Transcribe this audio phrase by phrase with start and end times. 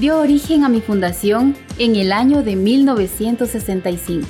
[0.00, 4.26] dio origen a mi fundación en el año de 1965.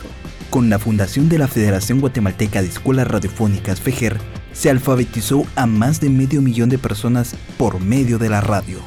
[0.50, 4.18] Con la fundación de la Federación Guatemalteca de Escuelas Radiofónicas FEGER,
[4.52, 8.80] se alfabetizó a más de medio millón de personas por medio de la radio.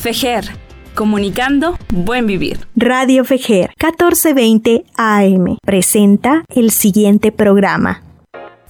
[0.00, 0.44] FEGER,
[0.94, 2.60] comunicando buen vivir.
[2.76, 8.07] Radio FEGER 1420 AM presenta el siguiente programa.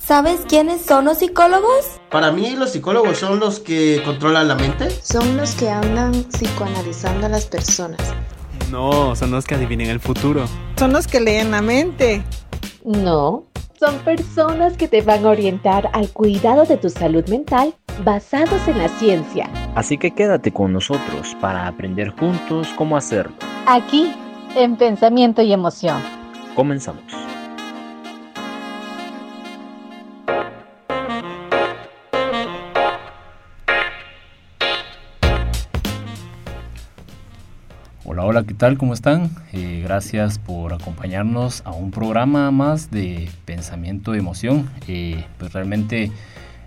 [0.08, 2.00] ¿Sabes quiénes son los psicólogos?
[2.10, 4.88] Para mí los psicólogos son los que controlan la mente.
[5.02, 8.00] Son los que andan psicoanalizando a las personas.
[8.70, 10.46] No, son los que adivinen el futuro.
[10.78, 12.22] Son los que leen la mente.
[12.86, 13.48] No,
[13.78, 18.78] son personas que te van a orientar al cuidado de tu salud mental basados en
[18.78, 19.50] la ciencia.
[19.74, 23.34] Así que quédate con nosotros para aprender juntos cómo hacerlo.
[23.66, 24.10] Aquí,
[24.56, 26.02] en Pensamiento y Emoción.
[26.54, 27.04] Comenzamos.
[38.18, 38.78] Hola, hola, ¿qué tal?
[38.78, 39.30] ¿Cómo están?
[39.52, 44.68] Eh, gracias por acompañarnos a un programa más de pensamiento y emoción.
[44.88, 46.10] Eh, pues realmente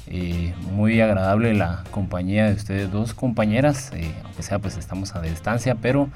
[0.07, 3.91] eh, muy agradable la compañía de ustedes dos compañeras,
[4.23, 6.07] aunque sea pues estamos a distancia, pero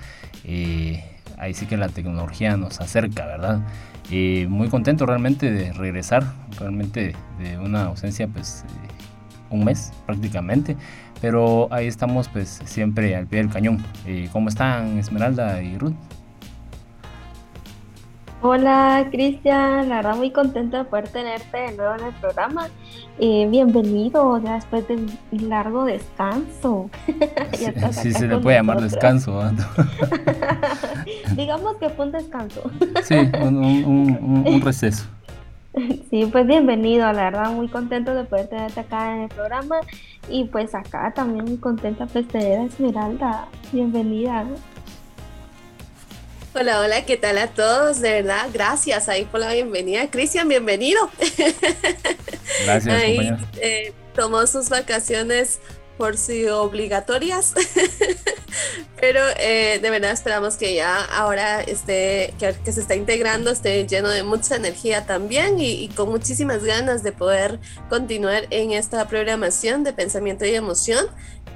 [1.37, 3.59] ahí sí que la tecnología nos acerca, ¿verdad?
[4.47, 6.23] muy contento realmente de regresar,
[6.57, 8.63] realmente de una ausencia pues
[9.49, 10.77] un mes prácticamente,
[11.21, 13.83] pero ahí estamos pues siempre al pie del cañón.
[14.05, 15.95] Eh, ¿Cómo están Esmeralda y Ruth?
[18.41, 22.67] Hola Cristian, la verdad muy contenta de poder tenerte de nuevo en el programa.
[23.17, 26.91] Eh, bienvenido después de un largo descanso.
[27.91, 29.41] sí, se le puede llamar descanso.
[31.35, 32.69] Digamos que fue un descanso.
[33.03, 35.05] sí, un receso.
[36.09, 39.77] Sí, pues bienvenido, la verdad muy contento de poder tenerte acá en el programa
[40.29, 44.45] y pues acá también muy contenta pues tener a Esmeralda, bienvenida.
[46.53, 47.99] Hola, hola, ¿qué tal a todos?
[47.99, 50.09] De verdad, gracias ahí por la bienvenida.
[50.09, 51.09] Cristian, bienvenido.
[52.63, 55.59] Gracias, ahí, eh, tomó sus vacaciones
[55.97, 57.53] por si obligatorias,
[58.99, 64.09] pero eh, de verdad esperamos que ya ahora esté, que, se está integrando, esté lleno
[64.09, 69.83] de mucha energía también y, y, con muchísimas ganas de poder continuar en esta programación
[69.83, 71.05] de pensamiento y emoción.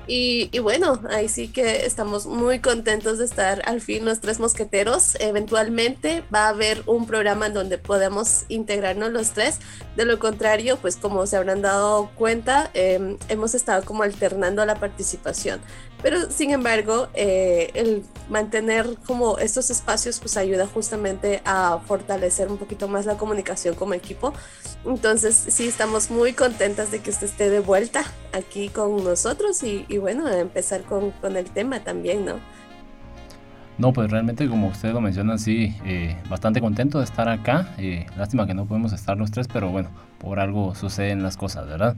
[0.08, 5.16] Y, bueno, ahí sí que estamos muy contentos de estar al fin los tres mosqueteros.
[5.20, 9.60] Eventualmente va a haber un programa en donde podemos integrarnos los tres.
[9.96, 14.76] De lo contrario, pues como se habrán dado cuenta, em, hemos estado como alternando la
[14.76, 15.62] participación.
[16.02, 22.58] Pero sin embargo, eh, el mantener como estos espacios pues ayuda justamente a fortalecer un
[22.58, 24.34] poquito más la comunicación como equipo.
[24.86, 29.86] Entonces sí, estamos muy contentas de que usted esté de vuelta aquí con nosotros y,
[29.98, 32.36] bueno, empezar con, con, el tema también, ¿no?
[33.78, 37.70] No, pues realmente como usted lo menciona, sí, eh, bastante contento de estar acá.
[37.78, 39.90] Eh, lástima que no podemos estar los tres, pero bueno,
[40.20, 41.96] por algo suceden las cosas, ¿verdad?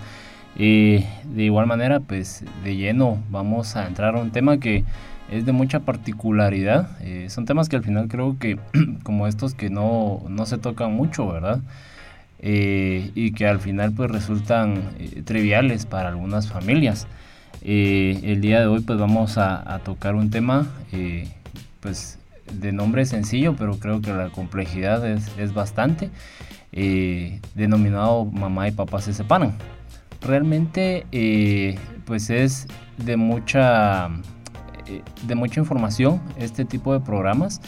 [0.56, 4.84] De igual manera, pues de lleno vamos a entrar a un tema que
[5.32, 6.90] es de mucha particularidad.
[7.02, 8.60] Eh, son temas que al final creo que
[9.04, 11.62] como estos que no, no se tocan mucho, ¿verdad?
[12.40, 17.08] Eh, y que al final pues resultan eh, triviales para algunas familias.
[17.64, 20.68] el día de hoy pues vamos a, a tocar un tema
[21.80, 22.18] pues
[22.52, 26.10] de nombre sencillo, pero creo que la complejidad es, es bastante,
[27.56, 29.54] denominado mamá y papá se separan
[30.22, 32.68] realmente eh, pues es
[32.98, 34.08] de mucha,
[34.88, 37.62] eh, de mucha información este tipo de programas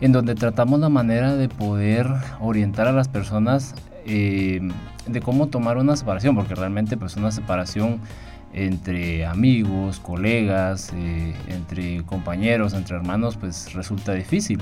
[0.00, 2.06] en donde tratamos la manera de poder
[2.40, 3.74] orientar a las personas
[4.06, 4.60] eh,
[5.06, 8.00] de cómo tomar una separación, porque realmente pues una separación
[8.52, 10.92] entre amigos, colegas,
[11.48, 14.60] entre compañeros, entre hermanos, pues resulta difícil.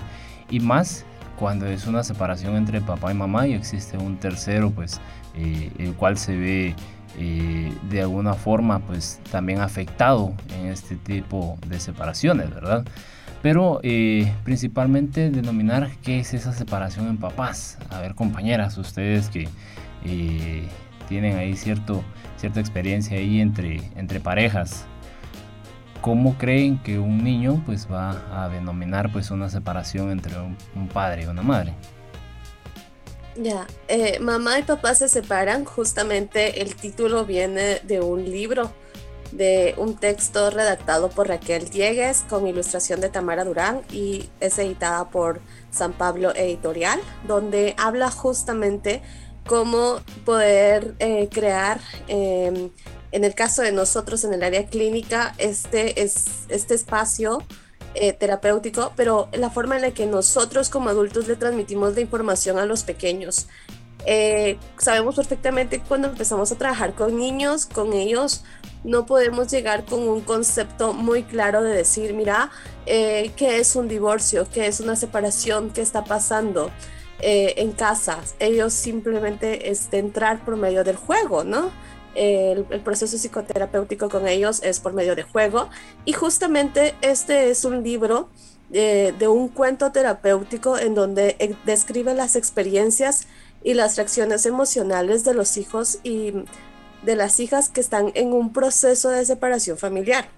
[0.50, 1.04] Y más
[1.38, 5.00] cuando es una separación entre papá y mamá y existe un tercero, pues
[5.36, 6.74] el cual se ve
[7.20, 12.84] eh, de alguna forma pues también afectado en este tipo de separaciones, ¿verdad?
[13.42, 17.76] Pero eh, principalmente denominar qué es esa separación en papás.
[17.90, 19.48] A ver compañeras, ustedes que
[20.04, 20.62] eh,
[21.08, 22.04] tienen ahí cierto,
[22.36, 24.86] cierta experiencia ahí entre, entre parejas,
[26.00, 31.24] ¿cómo creen que un niño pues va a denominar pues una separación entre un padre
[31.24, 31.74] y una madre?
[33.40, 38.72] Ya, eh, mamá y papá se separan, justamente el título viene de un libro,
[39.30, 45.10] de un texto redactado por Raquel Diegues con ilustración de Tamara Durán y es editada
[45.10, 45.40] por
[45.70, 46.98] San Pablo Editorial,
[47.28, 49.02] donde habla justamente
[49.46, 52.70] cómo poder eh, crear, em,
[53.12, 57.44] en el caso de nosotros en el área clínica, este, es, este espacio
[57.94, 62.58] eh, terapéutico, pero la forma en la que nosotros como adultos le transmitimos la información
[62.58, 63.46] a los pequeños.
[64.06, 68.44] Eh, sabemos perfectamente cuando empezamos a trabajar con niños, con ellos,
[68.84, 72.50] no podemos llegar con un concepto muy claro de decir, mira,
[72.86, 74.46] eh, ¿qué es un divorcio?
[74.52, 75.70] ¿Qué es una separación?
[75.70, 76.70] ¿Qué está pasando
[77.20, 78.18] eh, en casa?
[78.38, 81.70] Ellos simplemente es de entrar por medio del juego, ¿no?
[82.20, 85.68] El, proceso psicoterapéutico con ellos es por medio de juego
[86.04, 88.28] y justamente este es un libro
[88.70, 93.28] de, de un cuento terapéutico en donde describe las experiencias
[93.62, 96.32] y las reacciones emocionales de los hijos y
[97.02, 100.28] de las hijas que están en un proceso de separación familiar.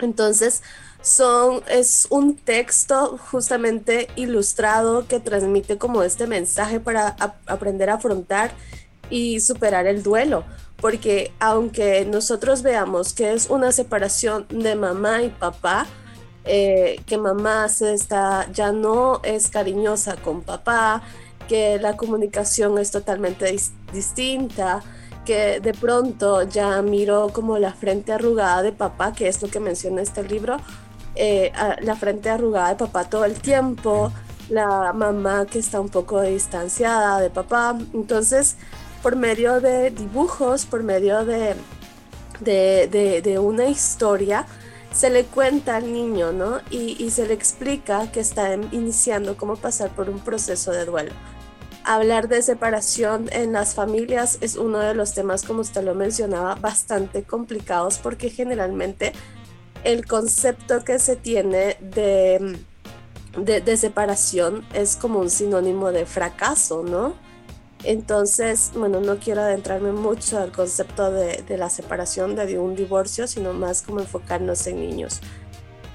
[0.00, 0.62] Entonces,
[1.00, 7.16] son, es un texto justamente ilustrado que transmite como este mensaje para
[7.46, 8.50] aprender a afrontar
[9.08, 10.44] y superar el duelo.
[10.80, 15.86] Porque aunque nosotros veamos que es una separación de mamá y papá,
[16.44, 21.02] eh, que mamá se está, ya no es cariñosa con papá,
[21.48, 23.54] que la comunicación es totalmente
[23.92, 24.82] distinta,
[25.24, 29.60] que de pronto ya miro como la frente arrugada de papá, que es lo que
[29.60, 30.58] menciona este libro,
[31.16, 34.12] eh, la frente arrugada de papá todo el tiempo,
[34.48, 37.76] la mamá que está un poco distanciada de papá.
[37.92, 38.56] Entonces,
[39.06, 41.54] por medio de dibujos, por medio de,
[42.40, 44.46] de, de, una historia,
[44.92, 46.58] se le cuenta al niño, ¿no?
[46.72, 51.12] Y, se le explica que está iniciando cómo pasar por un proceso de duelo
[51.84, 56.56] hablar de separación en las familias es uno de los temas, como usted lo mencionaba,
[56.56, 59.12] bastante complicados porque generalmente
[59.84, 62.58] el concepto que se tiene de,
[63.38, 67.25] de, separación es como un sinónimo de fracaso, ¿no?
[67.88, 73.52] Entonces, bueno, no quiero adentrarme mucho al concepto de, la separación, de un divorcio, sino
[73.52, 75.20] más como enfocarnos en niños.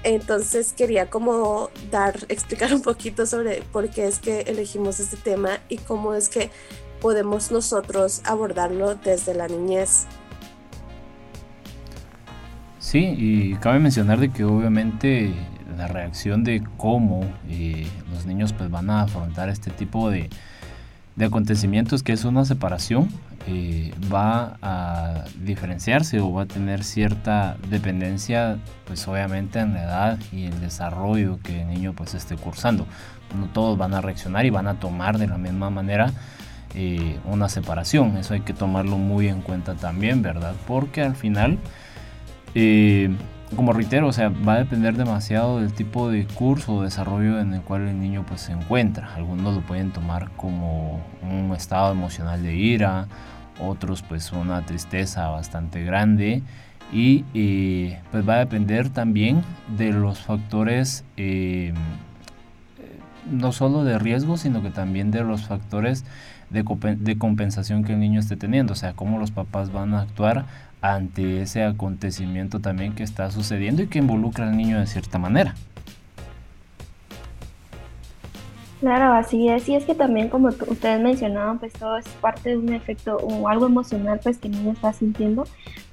[0.02, 5.58] Entonces quería como dar, explicar un poquito sobre por qué es que elegimos este tema
[5.68, 6.50] y cómo es que
[7.02, 10.06] podemos nosotros abordarlo desde la niñez.
[12.78, 15.34] Sí, y cabe mencionar de que obviamente
[15.76, 20.30] la reacción de cómo eh, los niños pues van a afrontar este tipo de,
[21.16, 23.08] de acontecimientos que es una separación
[23.48, 30.18] eh, va a diferenciarse o va a tener cierta dependencia, pues obviamente en la edad
[30.30, 32.86] y el desarrollo que el niño pues esté cursando.
[33.36, 36.12] No todos van a reaccionar y van a tomar de la misma manera
[36.74, 38.16] eh, una separación.
[38.16, 40.54] Eso hay que tomarlo muy en cuenta también, ¿verdad?
[40.68, 41.58] Porque al final
[42.54, 43.10] eh,
[43.56, 47.54] como reitero, o sea, va a depender demasiado del tipo de curso o desarrollo en
[47.54, 49.14] el cual el niño pues se encuentra.
[49.14, 53.06] Algunos lo pueden tomar como un estado emocional de ira,
[53.60, 56.42] otros pues una tristeza bastante grande
[56.92, 59.42] y eh, pues va a depender también
[59.76, 61.72] de los factores eh,
[63.30, 66.04] no solo de riesgo, sino que también de los factores
[66.50, 70.44] de, compensación que el niño esté teniendo, o sea, cómo los papás van a actuar
[70.82, 75.54] ante ese acontecimiento también que está sucediendo y que involucra al niño de cierta manera.
[78.80, 79.68] Claro, así es.
[79.68, 83.46] Y es que también, como ustedes mencionaban, pues todo es parte de un efecto o
[83.46, 85.44] algo emocional pues que el niño está sintiendo,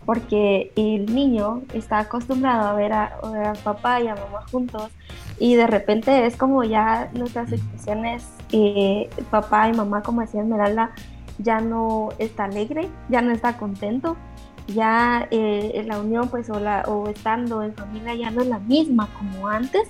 [0.07, 3.13] porque el niño está acostumbrado a ver a,
[3.63, 4.89] papá y a mamá juntos
[5.37, 10.89] y de repente es como ya nuestras expresiones, eh, papá y mamá, como decía Esmeralda,
[11.37, 14.17] ya no está alegre, ya no está contento
[14.73, 18.59] ya eh, la unión pues o, la, o estando en familia ya no es la
[18.59, 19.89] misma como antes.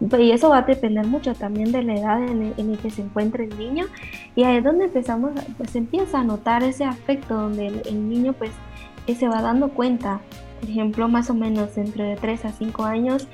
[0.00, 3.44] Y eso va a depender mucho también de la edad en el, que se encuentre
[3.44, 3.86] el niño.
[4.34, 8.50] Y ahí es donde empezamos pues empieza a notar ese afecto donde el, niño pues
[9.06, 10.20] se va dando cuenta.
[10.60, 13.28] Por ejemplo más o menos entre 3 a 5 años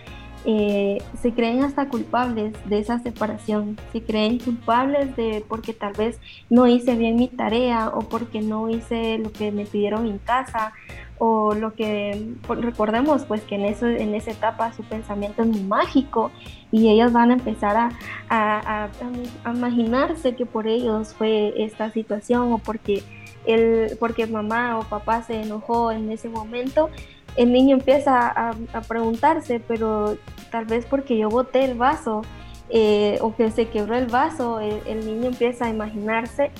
[0.44, 6.18] eh, se creen hasta culpables de esa separación, se creen culpables de porque tal vez
[6.48, 10.72] no hice bien mi tarea o porque no hice lo que me pidieron en casa
[11.18, 16.30] o lo que recordemos pues que en eso en esa etapa su pensamiento es mágico
[16.72, 17.90] y ellos van a empezar a,
[18.30, 18.88] a,
[19.44, 23.02] a, imaginarse que por ellos fue esta situación o porque
[23.44, 26.88] el porque mamá o papá se enojó en ese momento
[27.40, 30.18] el niño empieza a, preguntarse, pero
[30.50, 32.20] tal vez porque yo boté el vaso
[32.68, 36.50] eh, o que se quebró el vaso, el, niño empieza a imaginarse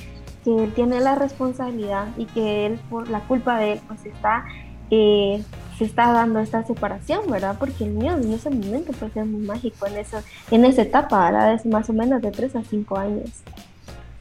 [0.43, 4.47] que él tiene la responsabilidad y que él, por la culpa de él, pues está,
[4.91, 5.43] eh,
[5.77, 7.57] se está dando esta separación, ¿verdad?
[7.59, 11.31] Porque el niño en ese momento puede es muy mágico en esa, en esa etapa,
[11.31, 11.53] ¿verdad?
[11.53, 13.31] Es más o menos de 3 a 5 años.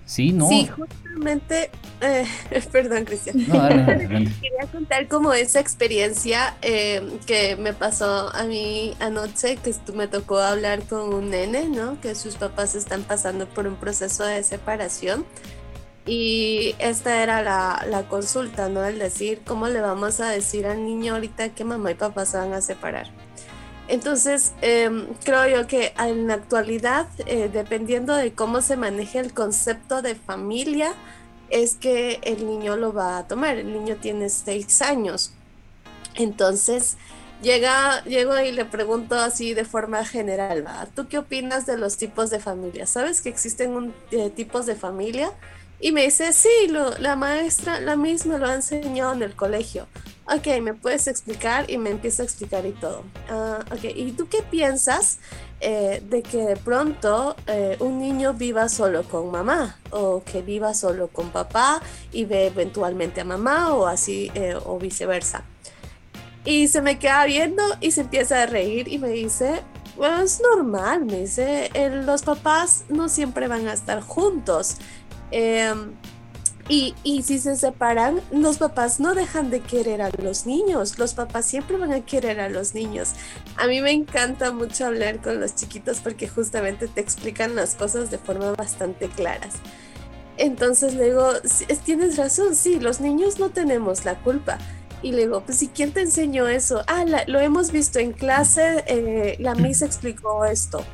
[0.09, 0.49] Sí, no.
[0.49, 1.69] Sí, justamente,
[2.01, 2.25] eh,
[2.71, 3.45] perdón, Cristian.
[3.45, 10.39] Quería contar como esa experiencia eh, que me pasó a mí anoche, que me tocó
[10.39, 12.01] hablar con un nene, ¿no?
[12.01, 15.27] Que sus papás están pasando por un proceso de separación.
[16.07, 18.83] Y esta era la, la consulta, ¿no?
[18.83, 22.37] El decir, ¿cómo le vamos a decir al niño ahorita que mamá y papá se
[22.37, 23.11] van a separar?
[23.89, 29.33] Entonces, em, creo yo que en la actualidad, eh, dependiendo de cómo se maneje el
[29.33, 30.93] concepto de familia,
[31.49, 33.57] es que el niño lo va a tomar.
[33.57, 35.33] El niño tiene seis años.
[36.13, 36.97] Entonces,
[37.41, 40.65] llega, llego y le pregunto así de forma general,
[40.95, 42.85] ¿tú qué opinas de los tipos de familia?
[42.85, 45.31] ¿Sabes que existen un, eh, tipos de familia?
[45.79, 46.49] Y me dice, sí,
[46.99, 49.87] la maestra, la misma lo ha enseñado en el colegio
[50.35, 51.69] ok, ¿me puedes explicar?
[51.69, 53.03] Y me empieza a explicar y todo.
[53.29, 55.19] Uh, ok, ¿y tú qué piensas
[55.61, 60.73] eh, de que de pronto eh, un niño viva solo con mamá o que viva
[60.73, 61.81] solo con papá
[62.11, 65.43] y ve eventualmente a mamá o así eh, o viceversa?
[66.45, 69.61] Y se me queda viendo y se empieza a reír y me dice,
[69.97, 71.69] bueno, es normal, me dice,
[72.05, 74.77] los papás no siempre van a estar juntos.
[75.31, 75.73] Eh,
[76.69, 81.47] y, si se separan, los papás no dejan de querer a los niños, los papás
[81.47, 83.13] siempre van a querer a los niños.
[83.57, 88.11] A mí me encanta mucho hablar con los chiquitos porque justamente te explican las cosas
[88.11, 89.55] de forma bastante claras.
[90.37, 91.31] Entonces le digo,
[91.85, 94.59] tienes razón, sí, los niños no tenemos la culpa.
[95.01, 96.83] Y le digo, pues ¿y quién te enseñó eso?
[96.85, 100.85] Ah, lo hemos visto en clase, eh, la misa explicó esto.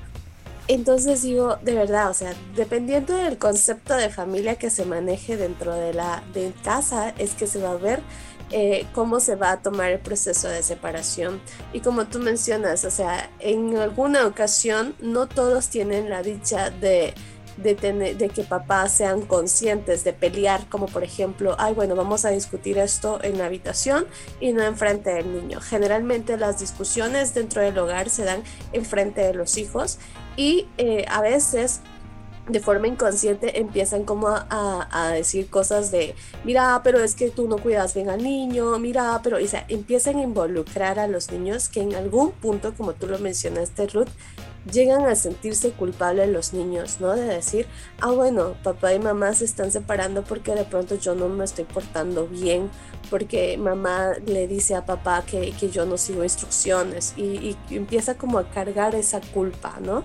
[0.68, 5.76] Entonces digo, de verdad, o sea, dependiendo del concepto de familia que se maneje dentro
[5.76, 8.02] de la de casa, es que se va a ver
[8.52, 11.40] eh, cómo se va a tomar el proceso de separación.
[11.72, 17.14] Y como tú mencionas, o sea, en alguna ocasión no todos tienen la dicha de
[17.58, 22.26] de, tener, de que papás sean conscientes de pelear, como por ejemplo, ay, bueno, vamos
[22.26, 24.06] a discutir esto en la habitación
[24.40, 25.62] y no enfrente del niño.
[25.62, 28.44] Generalmente las discusiones dentro del hogar se dan
[28.74, 30.00] enfrente de los hijos
[30.36, 31.82] y eh, a veces
[32.48, 36.14] de forma inconsciente empiezan como a, a, decir cosas de,
[36.44, 40.18] mira, pero es que tú no cuidas bien al niño, mira, pero, o sea, empiezan
[40.18, 44.10] a involucrar a los niños que en algún punto, como tú lo mencionaste, Ruth,
[44.72, 47.16] llegan a sentirse culpables los niños, ¿no?
[47.16, 47.68] De decir,
[48.02, 51.66] ah, bueno, papá y mamá se están separando porque de pronto yo no me estoy
[51.66, 52.70] portando bien,
[53.10, 58.40] porque mamá le dice a papá que, que yo no sigo instrucciones y, empieza como
[58.40, 60.04] a cargar esa culpa, ¿no?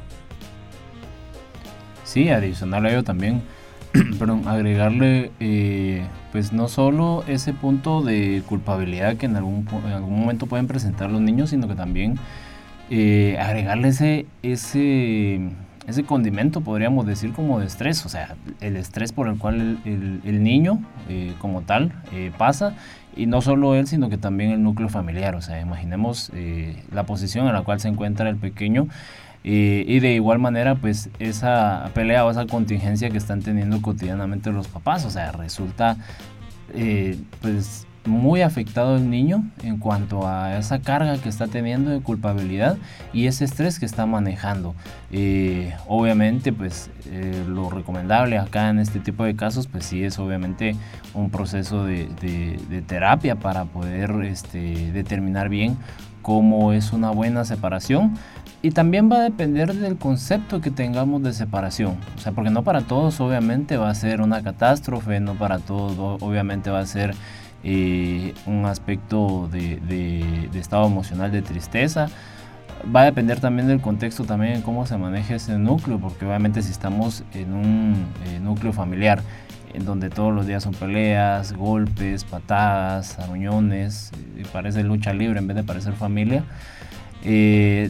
[2.10, 3.40] Sí, adicional a ello también,
[4.18, 10.18] perdón, agregarle, eh, pues no solo ese punto de culpabilidad que en algún, en algún
[10.18, 12.18] momento pueden presentar los niños, sino que también
[12.90, 15.38] eh, agregarle ese, ese,
[15.86, 20.42] ese condimento, podríamos decir, como de estrés, o sea, el estrés por el cual el,
[20.42, 22.74] niño eh, como tal eh, pasa,
[23.14, 26.32] y no solo él, sino que también el núcleo familiar, o sea, imaginemos
[26.90, 28.88] la posición en la cual se encuentra el pequeño.
[29.42, 34.68] Y de igual manera, pues esa pelea o esa contingencia que están teniendo cotidianamente los
[34.68, 35.96] papás, o sea, resulta
[37.40, 42.78] pues muy afectado el niño en cuanto a esa carga que está teniendo de culpabilidad
[43.12, 44.74] y ese estrés que está manejando.
[45.12, 50.18] Eh, obviamente, pues eh, lo recomendable acá en este tipo de casos, pues sí es
[50.18, 50.76] obviamente
[51.12, 52.08] un proceso de,
[52.86, 55.76] terapia para poder este, determinar bien
[56.22, 58.14] cómo es una buena separación.
[58.62, 61.96] Y también va a depender del concepto que tengamos de separación.
[62.16, 66.20] O sea, porque no para todos obviamente va a ser una catástrofe, no para todos
[66.22, 67.14] obviamente va a ser
[67.64, 72.08] eh, un aspecto de, estado emocional de tristeza.
[72.94, 76.62] Va a depender también del contexto, también en cómo se maneja ese núcleo, porque obviamente
[76.62, 79.22] si estamos en un eh, núcleo familiar
[79.74, 85.46] en donde todos los días son peleas, golpes, patadas, arruñones, eh, parece lucha libre en
[85.46, 86.44] vez de parecer familia,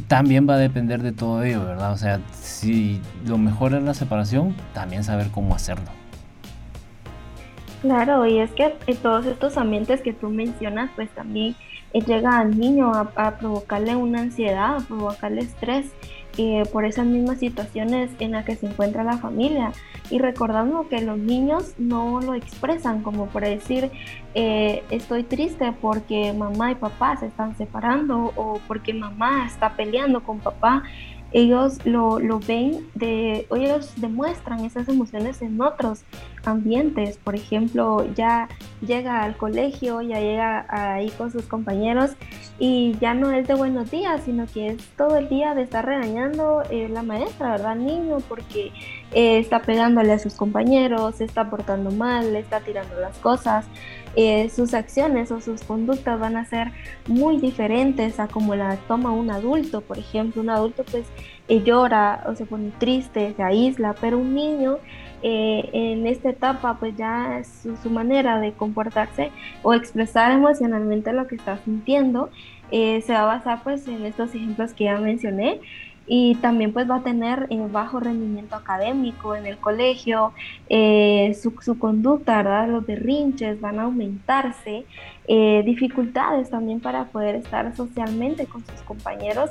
[0.09, 1.93] también va a depender de todo ello, ¿verdad?
[1.93, 5.91] O sea, si lo mejor es la separación, también saber cómo hacerlo.
[7.83, 11.57] Claro, y es que todos estos ambientes que tú mencionas, pues también
[11.93, 15.87] eh, llega al niño a, provocarle una ansiedad, a provocarle estrés
[16.43, 19.73] eh, por esas mismas situaciones en las que se encuentra la familia.
[20.09, 23.91] Y recordando que los niños no lo expresan, como por decir,
[24.35, 30.23] eh, estoy triste porque mamá y papá se están separando o porque mamá está peleando
[30.23, 30.85] con papá
[31.33, 36.05] ellos lo, ven, de, ellos demuestran esas emociones en otros
[36.45, 37.19] ambientes.
[37.19, 38.49] Por ejemplo, ya
[38.81, 42.13] llega al colegio, ya llega ahí con sus compañeros
[42.59, 45.85] y ya no es de buenos días, sino que es todo el día de estar
[45.85, 47.77] regañando eh, la maestra, ¿verdad?
[47.77, 48.73] Niño, porque
[49.13, 53.67] eh, está pegándole a sus compañeros, se está portando mal, le está tirando las cosas.
[54.17, 56.73] Eh, sus acciones o sus conductas van a ser
[57.07, 59.83] muy diferentes a como la toma un adulto.
[59.83, 61.07] Por ejemplo, un adulto pues
[61.49, 64.79] llora o se pone triste, se aísla, pero un niño
[65.23, 69.31] eh, en esta etapa pues ya su, su, manera de comportarse
[69.63, 72.31] o expresar emocionalmente lo que está sintiendo
[72.71, 75.61] eh, se va a basar pues en estos ejemplos que ya mencioné
[76.07, 80.33] y también pues va a tener eh, bajo rendimiento académico en el colegio,
[80.69, 82.69] su, su, conducta, ¿verdad?
[82.69, 84.87] los berrinches van a aumentarse,
[85.29, 89.51] dificultades también para poder estar socialmente con sus compañeros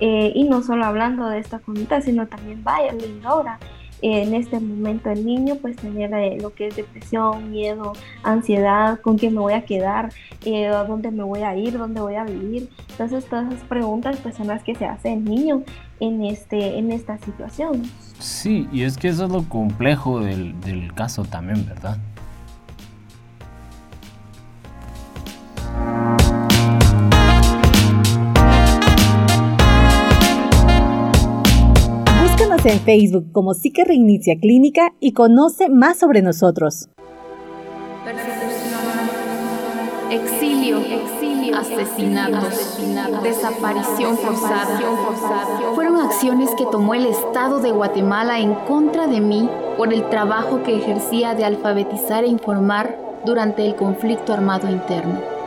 [0.00, 3.58] y no solo hablando de esta conducta, sino también vaya, lo ignora
[4.02, 9.18] en este momento el niño pues tener eh, lo que es depresión, miedo, ansiedad, con
[9.18, 10.12] quién me voy a quedar,
[10.44, 12.68] eh, a dónde me voy a ir, dónde voy a vivir.
[12.90, 15.62] Entonces todas esas preguntas pues son las que se hace el niño
[16.00, 17.82] en, este, en esta situación.
[18.18, 21.98] Sí, y es que eso es lo complejo del, del caso también, ¿verdad?
[32.64, 36.88] En Facebook como Psique Reinicia Clínica y conoce más sobre nosotros.
[40.10, 41.56] Exilio, exilio,
[43.22, 44.80] desaparición forzada.
[45.74, 50.62] Fueron acciones que tomó el Estado de Guatemala en contra de mí por el trabajo
[50.62, 55.37] que ejercía de alfabetizar e informar durante el conflicto armado interno.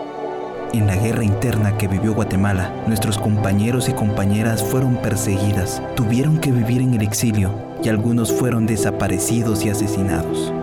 [0.74, 6.50] En la guerra interna que vivió Guatemala, nuestros compañeros y compañeras fueron perseguidas, tuvieron que
[6.50, 10.54] vivir en el exilio y algunos fueron desaparecidos y asesinados.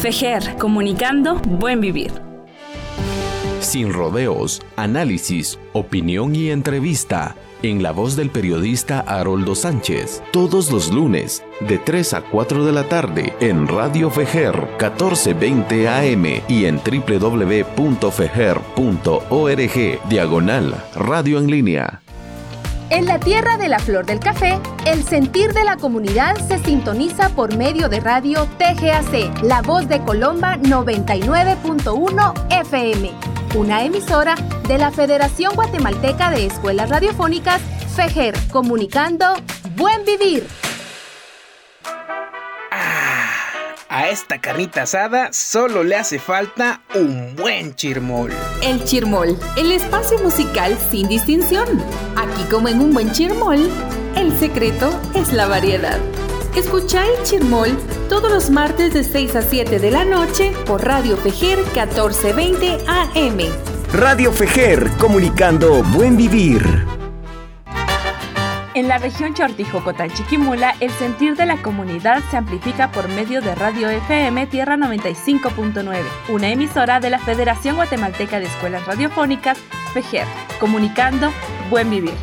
[0.00, 2.12] FEJER, comunicando buen vivir.
[3.60, 10.90] Sin rodeos, análisis, opinión y entrevista en la voz del periodista Haroldo Sánchez, todos los
[10.90, 16.78] lunes de 3 a 4 de la tarde en Radio Fejer 1420 AM y en
[16.78, 17.68] www.fejer.org
[20.08, 22.00] diagonal radio en línea.
[22.90, 27.28] En la tierra de la flor del café, el sentir de la comunidad se sintoniza
[27.30, 33.10] por medio de radio TGAC, La Voz de Colomba 99.1 FM,
[33.56, 37.60] una emisora de la Federación Guatemalteca de Escuelas Radiofónicas,
[37.94, 39.26] FEGER, comunicando
[39.76, 40.46] Buen Vivir.
[43.98, 48.30] A esta carnita asada solo le hace falta un buen chirmol.
[48.62, 51.66] El chirmol, el espacio musical sin distinción.
[52.14, 53.68] Aquí como en un buen chirmol,
[54.14, 55.98] el secreto es la variedad.
[56.54, 57.76] Escucha el chirmol
[58.08, 63.38] todos los martes de 6 a 7 de la noche por Radio Fejer 1420 AM.
[63.92, 66.97] Radio Fejer, comunicando buen vivir.
[68.78, 73.90] En la región Chortijocotán-Chiquimula, el sentir de la comunidad se amplifica por medio de Radio
[73.90, 79.58] FM Tierra 95.9, una emisora de la Federación Guatemalteca de Escuelas Radiofónicas,
[79.94, 80.28] FEGER,
[80.60, 81.32] comunicando
[81.70, 82.14] Buen Vivir.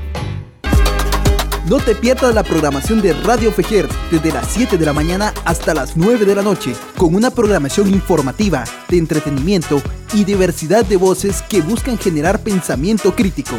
[1.70, 5.74] No te pierdas la programación de Radio Fejer desde las 7 de la mañana hasta
[5.74, 9.82] las 9 de la noche, con una programación informativa, de entretenimiento
[10.14, 13.58] y diversidad de voces que buscan generar pensamiento crítico.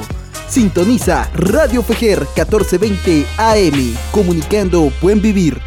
[0.48, 5.60] Sintoniza Radio Fejer 1420 AM, comunicando buen vivir.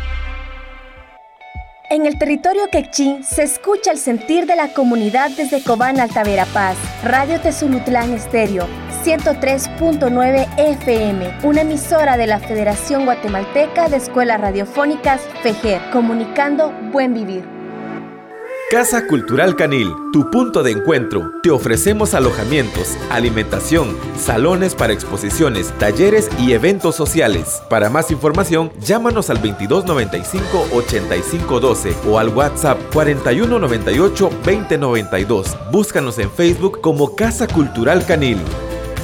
[1.90, 6.78] En el territorio quechín se escucha el sentir de la comunidad desde Cobán Altavera Paz,
[7.04, 8.68] Radio Tezulutlán Estéreo,
[9.04, 17.59] 103.9 FM, una emisora de la Federación Guatemalteca de Escuelas Radiofónicas FEGER, comunicando buen vivir.
[18.70, 21.32] Casa Cultural Canil, tu punto de encuentro.
[21.42, 27.64] Te ofrecemos alojamientos, alimentación, salones para exposiciones, talleres y eventos sociales.
[27.68, 35.58] Para más información, llámanos al 2295 8512 o al WhatsApp 4198 2092.
[35.72, 38.38] Búscanos en Facebook como Casa Cultural Canil.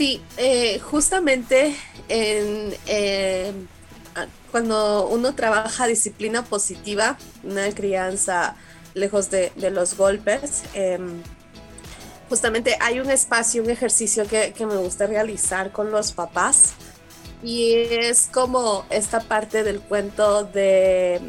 [0.00, 1.76] Sí, eh, justamente
[2.08, 3.52] en, eh,
[4.50, 8.56] cuando uno trabaja disciplina positiva, una crianza
[8.94, 11.20] lejos de, los golpes, em,
[12.30, 16.72] justamente hay un espacio, un ejercicio que, me gusta realizar con los papás
[17.42, 21.20] y es como esta parte del cuento de,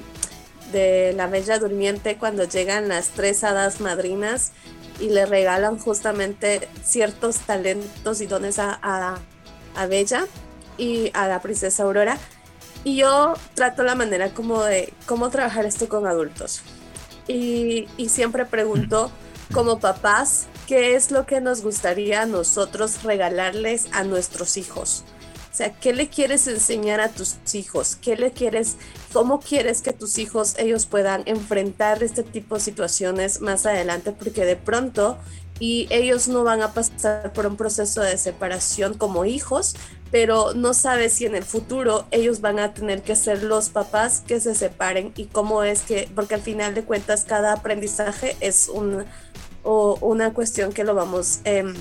[0.71, 4.53] de la Bella Durmiente cuando llegan las tres hadas madrinas
[5.01, 10.27] y le regalan justamente ciertos talentos y dones a, a, Bella
[10.77, 12.17] y a la princesa Aurora.
[12.83, 16.61] Y yo trato la manera como de cómo trabajar esto con adultos.
[17.27, 19.11] Y, y siempre pregunto
[19.53, 25.03] como papás, ¿qué es lo que nos gustaría a nosotros regalarles a nuestros hijos?
[25.51, 27.97] O sea, ¿qué le quieres enseñar a tus hijos?
[28.01, 28.77] ¿Qué le quieres,
[29.11, 34.11] cómo quieres que tus hijos ellos puedan enfrentar este tipo de situaciones más adelante?
[34.11, 35.17] Porque de pronto
[35.61, 39.75] y ellos no van a pasar por un proceso de separación como hijos,
[40.09, 44.23] pero no sabes si en el futuro ellos van a tener que ser los papás
[44.25, 48.69] que se separen y cómo es que, porque al final de cuentas cada aprendizaje es
[48.69, 49.05] un,
[49.63, 51.75] o una cuestión que lo vamos em,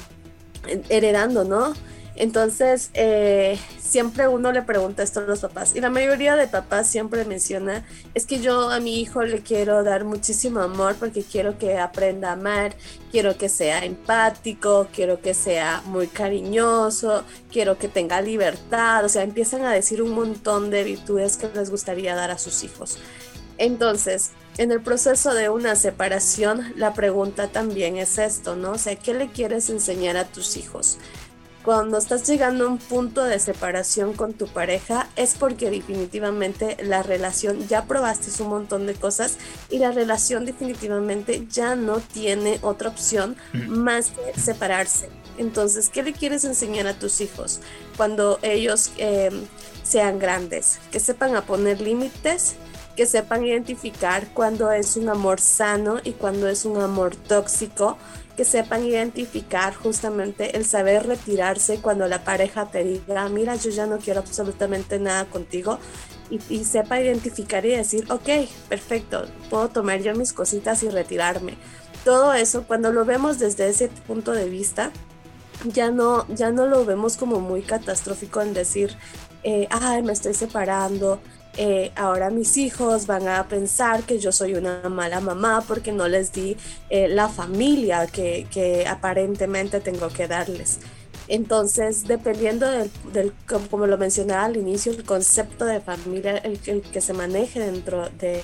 [0.91, 1.73] heredando, ¿no?
[2.21, 6.87] Entonces, eh, siempre uno le pregunta esto a los papás y la mayoría de papás
[6.87, 11.57] siempre menciona, es que yo a mi hijo le quiero dar muchísimo amor porque quiero
[11.57, 12.75] que aprenda a amar,
[13.11, 19.23] quiero que sea empático, quiero que sea muy cariñoso, quiero que tenga libertad, o sea,
[19.23, 22.99] empiezan a decir un montón de virtudes que les gustaría dar a sus hijos.
[23.57, 28.73] Entonces, en el proceso de una separación, la pregunta también es esto, ¿no?
[28.73, 30.99] O sea, ¿qué le quieres enseñar a tus hijos?
[31.65, 37.03] Cuando estás llegando a un punto de separación con tu pareja es porque definitivamente la
[37.03, 39.37] relación ya probaste un montón de cosas
[39.69, 43.37] y la relación definitivamente ya no tiene otra opción
[43.69, 45.11] más que separarse.
[45.37, 47.61] Entonces, ¿qué le quieres enseñar a tus hijos
[47.97, 49.31] cuando ellos eh,
[49.83, 50.79] sean grandes?
[50.91, 52.57] Que sepan a poner límites,
[52.97, 57.99] que sepan identificar cuando es un amor sano y cuando es un amor tóxico,
[58.41, 63.87] que sepan identificar justamente el saber retirarse cuando la pareja te diga, mira, yo ya
[63.87, 65.79] no quiero absolutamente nada contigo,
[66.31, 71.59] y, sepa identificar y decir, ok, perfecto, puedo tomar yo mis cositas y retirarme.
[72.03, 74.91] Todo eso, cuando lo vemos desde ese punto de vista,
[75.67, 78.97] ya no, ya no lo vemos como muy catastrófico en decir,
[79.43, 81.21] eh, ay, me estoy separando,
[81.57, 86.09] eh, ahora mis hijos van a pensar que yo soy una mala mamá porque no
[86.09, 86.57] les di
[86.91, 90.79] eh, la familia que, aparentemente tengo que darles.
[91.29, 92.67] Entonces, dependiendo
[93.13, 93.33] del,
[93.71, 98.43] como lo mencionaba al inicio, el concepto de familia, el, que se maneje dentro de,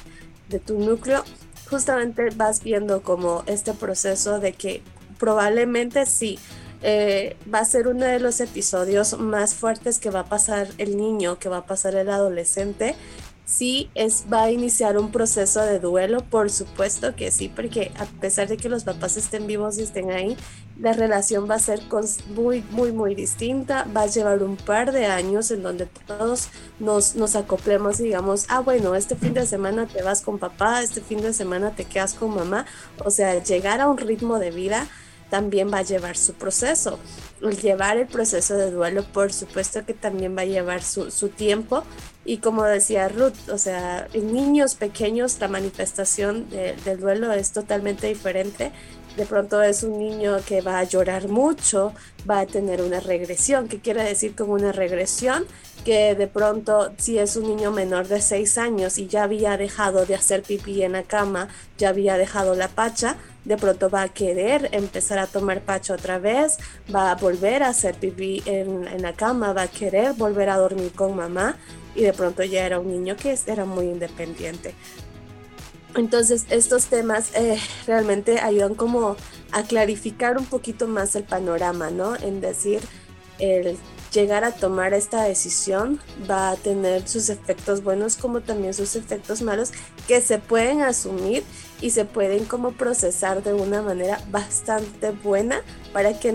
[0.49, 1.25] de tu núcleo,
[1.69, 4.83] justamente vas viendo como este proceso de que
[5.19, 6.38] probablemente sí,
[6.83, 10.97] eh, va a ser uno de los episodios más fuertes que va a pasar el
[10.97, 12.95] niño, que va a pasar el adolescente.
[13.45, 18.05] Sí, es, va a iniciar un proceso de duelo, por supuesto que sí, porque a
[18.21, 20.37] pesar de que los papás estén vivos y estén ahí,
[20.81, 21.81] la relación va a ser
[22.35, 23.87] muy, muy, muy distinta.
[23.97, 26.49] Va a llevar un par de años en donde todos
[26.81, 30.83] nos, nos acoplemos y digamos, ah, bueno, este fin de semana te vas con papá,
[30.83, 32.67] este fin de semana te quedas con mamá.
[33.05, 34.87] O sea, llegar a un ritmo de vida
[35.31, 36.99] también va a llevar su proceso.
[37.43, 41.29] El llevar el proceso de duelo, por supuesto que también va a llevar su, su
[41.29, 41.85] tiempo.
[42.25, 48.09] Y como decía Ruth, o sea, en niños pequeños la manifestación del duelo es totalmente
[48.09, 48.73] diferente
[49.17, 51.95] de pronto es un niño que va a llorar mucho,
[52.29, 53.67] va a tener una regresión.
[53.67, 55.47] ¿Qué quiere decir como una regresión?
[55.85, 60.05] Que de pronto si es un niño menor de 6 años y ya había dejado
[60.05, 64.09] de hacer pipí en la cama, ya había dejado la pacha, de pronto va a
[64.09, 66.59] querer empezar a tomar pacha otra vez,
[66.95, 70.57] va a volver a hacer pipí en, en la cama, va a querer volver a
[70.57, 71.57] dormir con mamá
[71.95, 74.75] y de pronto ya era un niño que era muy independiente.
[75.95, 79.17] Entonces estos temas eh, realmente ayudan como
[79.53, 82.17] a clarificar un poquito más el panorama, ¿no?
[82.17, 82.81] En decir,
[83.39, 83.79] el
[84.13, 89.43] llegar a tomar esta decisión va a tener sus efectos buenos como también sus efectos
[89.43, 89.73] malos
[90.07, 91.45] que se pueden asumir
[91.81, 95.61] y se pueden como procesar de una manera bastante buena
[95.93, 96.31] para que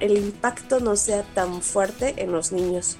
[0.00, 2.98] el impacto no sea tan fuerte en los niños.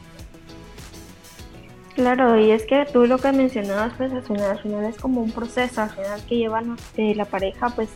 [1.97, 5.81] Claro, y es que tú lo que mencionabas, pues al final, es como un proceso,
[5.81, 7.89] al final que llevan eh, la pareja, pues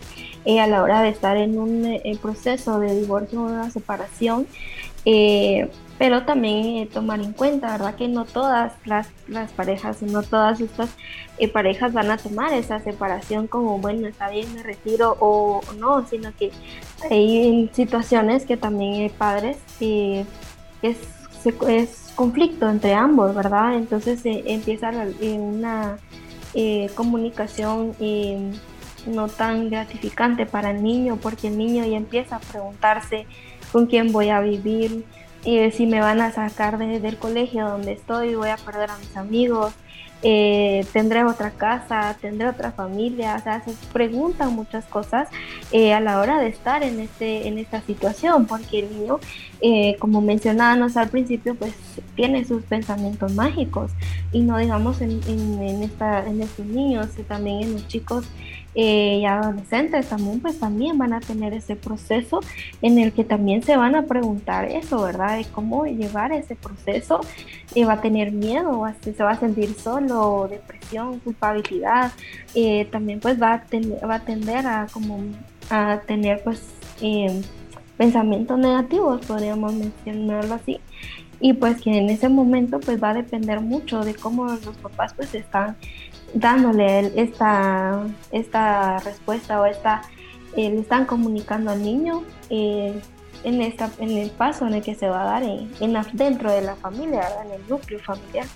[0.46, 4.46] eh, a la hora de estar en un eh, proceso de divorcio o una separación,
[6.00, 7.94] pero también tomar en cuenta, ¿verdad?
[7.94, 10.88] Que no todas las, las parejas, no todas estas
[11.52, 16.34] parejas van a tomar esa separación como, bueno, está bien, me retiro o, no, sino
[16.34, 16.52] que
[17.10, 20.24] hay situaciones que también hay padres que
[20.80, 20.96] es,
[21.68, 23.74] es conflicto entre ambos, ¿verdad?
[23.74, 25.98] Entonces eh, empieza una
[26.54, 28.52] eh, comunicación eh,
[29.06, 33.26] no tan gratificante para el niño, porque el niño ya empieza a preguntarse
[33.70, 35.04] con quién voy a vivir,
[35.42, 39.72] si me van a sacar del colegio donde estoy, voy a perder a mis amigos,
[40.22, 45.28] eh, tendré otra casa, tendré otra familia, o sea, se preguntan muchas cosas
[45.72, 49.18] eh, a la hora de estar en, este, en esta situación, porque el niño,
[49.62, 51.72] eh, como mencionábamos al principio, pues
[52.16, 53.92] tiene sus pensamientos mágicos
[54.30, 58.26] y no digamos en, en, esta, en estos niños, también en los chicos
[58.82, 62.40] eh, y adolescentes también, pues también van a tener ese proceso
[62.80, 65.36] en el que también se van a preguntar eso, ¿verdad?
[65.36, 67.20] De cómo llevar ese proceso.
[67.74, 72.12] y va a tener miedo, se va a sentir solo, depresión, culpabilidad.
[72.54, 75.24] Eh, también pues va a, va a tender a como
[75.68, 76.62] a tener pues
[77.02, 77.42] eh,
[77.98, 80.80] pensamientos negativos, podríamos mencionarlo así
[81.40, 85.14] y pues que en ese momento pues va a depender mucho de cómo los papás
[85.14, 85.76] pues están
[86.34, 90.02] dándole esta, esta respuesta o esta,
[90.56, 93.00] eh, le están comunicando al niño eh,
[93.44, 95.70] en, esta, en el paso en el que se va a dar en,
[96.12, 98.46] dentro de la familia, en el núcleo familiar.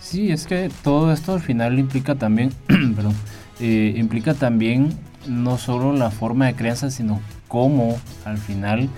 [0.00, 3.14] Sí, es que todo esto al final implica también, perdón,
[3.60, 8.88] eh, implica también no solo la forma de crianza, sino cómo al final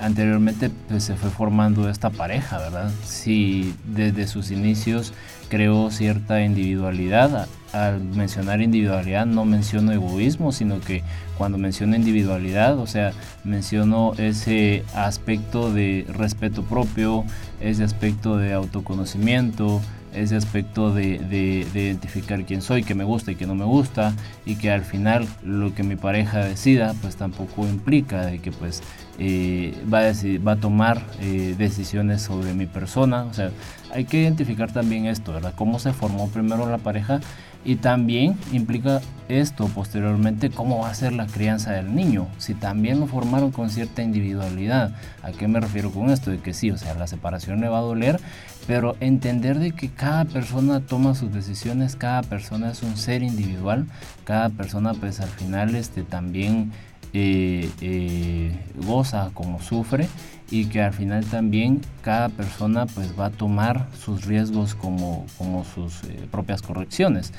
[0.00, 2.92] anteriormente pues, se fue formando esta pareja, ¿verdad?
[3.04, 5.12] Si desde sus inicios
[5.48, 7.48] creo cierta individualidad.
[7.72, 11.02] Al mencionar individualidad no menciono egoísmo, sino que
[11.36, 13.12] cuando menciono individualidad, o sea,
[13.44, 17.24] menciono ese aspecto de respeto propio,
[17.60, 19.80] ese aspecto de autoconocimiento,
[20.14, 24.14] ese aspecto de, de, identificar quién soy, qué me gusta y qué no me gusta,
[24.44, 28.82] y que al final lo que mi pareja decida, pues tampoco implica de que pues
[29.18, 30.12] eh, va, a
[30.46, 33.50] va a tomar eh, decisiones sobre mi persona, o sea,
[33.92, 35.52] hay que identificar también esto, ¿verdad?
[35.56, 37.20] Cómo se formó primero la pareja
[37.64, 42.26] y también implica esto posteriormente cómo va a ser la crianza del niño.
[42.38, 44.92] Si también lo formaron con cierta individualidad.
[45.22, 46.30] ¿A qué me refiero con esto?
[46.30, 48.18] De que sí, o sea, la separación le va a doler,
[48.66, 53.86] pero entender de que cada persona toma sus decisiones, cada persona es un ser individual,
[54.24, 56.72] cada persona pues al final este, también
[57.12, 60.06] eh, eh, goza como sufre
[60.48, 65.64] y que al final también cada persona pues va a tomar sus riesgos como, como
[65.64, 67.32] sus eh, propias correcciones.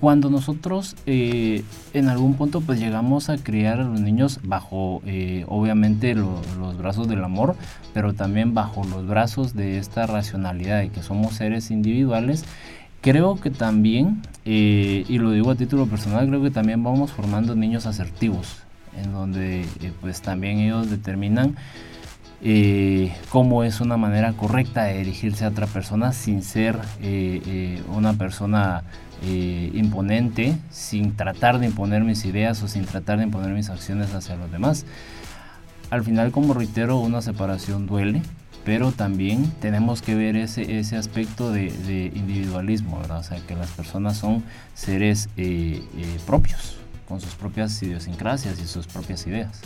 [0.00, 5.00] Cuando nosotros en algún punto pues llegamos a criar a los niños bajo
[5.46, 7.56] obviamente los brazos del amor,
[7.94, 12.44] pero también bajo los brazos de esta racionalidad de que somos seres individuales,
[13.00, 17.86] creo que también, y lo digo a título personal, creo que también vamos formando niños
[17.86, 18.63] asertivos,
[19.02, 19.64] en donde
[20.00, 21.56] pues también ellos determinan
[22.46, 27.82] eh, cómo es una manera correcta de dirigirse a otra persona sin ser eh, eh,
[27.88, 28.84] una persona
[29.26, 34.36] imponente, sin tratar de imponer mis ideas o sin tratar de imponer mis acciones hacia
[34.36, 34.84] los demás.
[35.88, 38.20] Al final, como reitero, una separación duele,
[38.66, 43.20] pero también tenemos que ver ese, ese aspecto de, individualismo, ¿verdad?
[43.20, 45.30] O sea, que las personas son seres
[46.26, 46.76] propios
[47.08, 49.60] con sus propias idiosincrasias y sus propias ideas.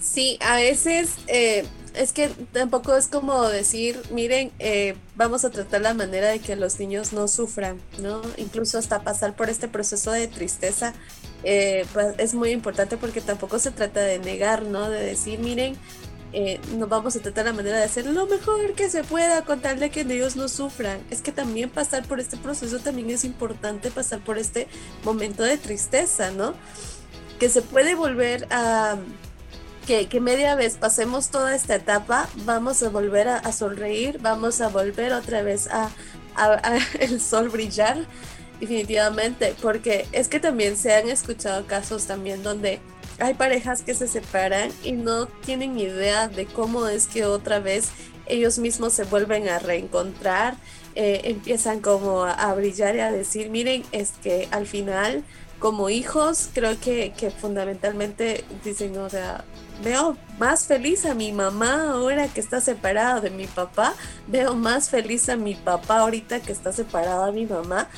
[0.00, 5.80] Sí, a veces eh, es que tampoco es como decir, miren, eh, vamos a tratar
[5.80, 8.20] la manera de que los niños no sufran, ¿no?
[8.36, 10.92] Incluso hasta pasar por este proceso de tristeza
[11.44, 14.88] eh, pues, es muy importante porque tampoco se trata de negar, ¿no?
[14.88, 15.76] De decir, miren,
[16.36, 19.60] eh, no vamos a tratar la manera de hacer lo mejor que se pueda con
[19.60, 20.98] tal de que ellos no sufran.
[21.08, 24.66] Es que también pasar por este proceso también es importante, pasar por este
[25.04, 26.54] momento de tristeza, ¿no?
[27.38, 28.96] Que se puede volver a
[29.86, 35.12] que, media vez pasemos toda esta etapa, vamos a volver a, sonreír, vamos a volver
[35.12, 35.88] otra vez a,
[36.98, 38.06] el sol brillar,
[38.58, 42.80] definitivamente, porque es que también se han escuchado casos también donde
[43.18, 47.90] hay parejas que se separan y no tienen idea de cómo es que otra vez
[48.26, 50.56] ellos mismos se vuelven a reencontrar,
[50.94, 55.24] eh, empiezan como a, brillar y a decir, miren, es que al final
[55.58, 59.44] como hijos creo que, que fundamentalmente dicen, o sea,
[59.82, 63.94] veo más feliz a mi mamá ahora que está separada de mi papá,
[64.26, 67.88] veo más feliz a mi papá ahorita que está separado de mi mamá,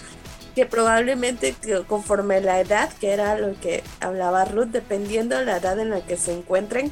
[0.56, 1.54] que probablemente
[1.86, 6.00] conforme la edad, que era lo que hablaba Ruth, dependiendo de la edad en la
[6.00, 6.90] que se encuentren,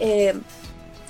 [0.00, 0.34] eh,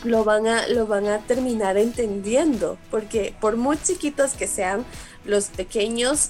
[0.05, 4.85] lo van a lo van a terminar entendiendo porque por muy chiquitos que sean
[5.25, 6.29] los pequeños,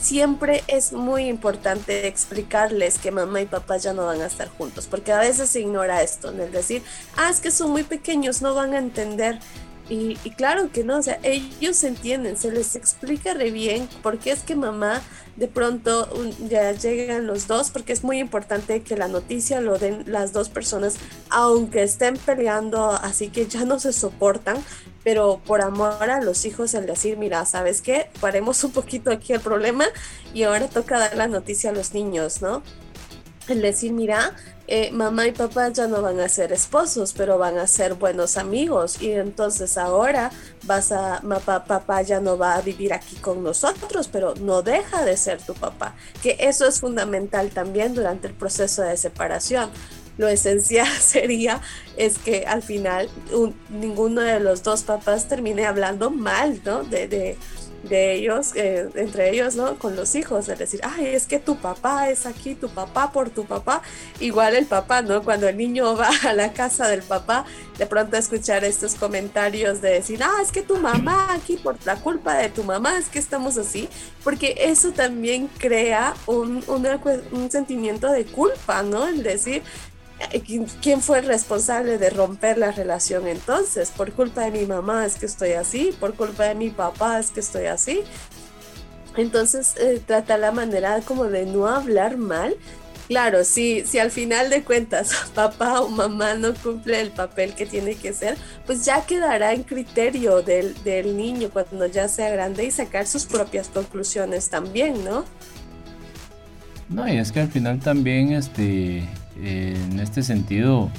[0.00, 4.86] siempre es muy importante explicarles que mamá y papá ya no van a estar juntos,
[4.86, 6.82] porque a veces se ignora esto, en el decir,
[7.16, 9.40] ah, es que son muy pequeños, no van a entender.
[9.88, 14.32] Y, claro que no, o sea, ellos entienden, se les explica re bien por qué
[14.32, 15.00] es que mamá
[15.36, 16.08] de pronto
[16.48, 20.48] ya llegan los dos, porque es muy importante que la noticia lo den las dos
[20.48, 20.96] personas,
[21.30, 24.56] aunque estén peleando, así que ya no se soportan,
[25.04, 28.10] pero por amor a los hijos el decir, mira, ¿sabes qué?
[28.20, 29.84] Paremos un poquito aquí el problema
[30.34, 32.62] y ahora toca dar la noticia a los niños, ¿no?
[33.46, 34.34] El decir, mira,
[34.68, 38.36] eh, mamá y papá ya no van a ser esposos, pero van a ser buenos
[38.36, 39.00] amigos.
[39.00, 40.30] Y entonces ahora
[40.64, 45.04] vas a, papá, papá ya no va a vivir aquí con nosotros, pero no deja
[45.04, 49.70] de ser tu papá, que eso es fundamental también durante el proceso de separación.
[50.18, 51.60] Lo esencial sería
[51.96, 53.08] es que al final
[53.70, 56.84] ninguno de los dos papás termine hablando mal, ¿no?
[56.84, 57.36] De, de,
[57.88, 59.78] de ellos, eh, entre ellos, ¿no?
[59.78, 63.30] Con los hijos, de decir, ay, es que tu papá es aquí, tu papá por
[63.30, 63.82] tu papá.
[64.20, 65.22] Igual el papá, ¿no?
[65.22, 67.44] Cuando el niño va a la casa del papá,
[67.78, 71.96] de pronto escuchar estos comentarios de decir, ah, es que tu mamá aquí por la
[71.96, 73.88] culpa de tu mamá, es que estamos así,
[74.24, 79.06] porque eso también crea un, un sentimiento de culpa, ¿no?
[79.06, 79.62] El decir,
[80.80, 83.90] ¿Quién fue el responsable de romper la relación entonces?
[83.90, 87.30] Por culpa de mi mamá es que estoy así, por culpa de mi papá es
[87.30, 88.00] que estoy así.
[89.16, 92.56] Entonces eh, trata la manera como de no hablar mal.
[93.08, 97.66] Claro, si, si al final de cuentas papá o mamá no cumple el papel que
[97.66, 102.64] tiene que ser, pues ya quedará en criterio del, del niño cuando ya sea grande
[102.64, 105.24] y sacar sus propias conclusiones también, ¿no?
[106.88, 109.08] No, y es que al final también este
[109.42, 110.90] en este sentido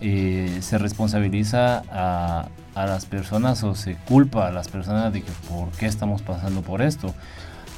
[0.00, 5.68] eh, se responsabiliza a, las personas o se culpa a las personas de que por
[5.72, 7.12] qué estamos pasando por esto.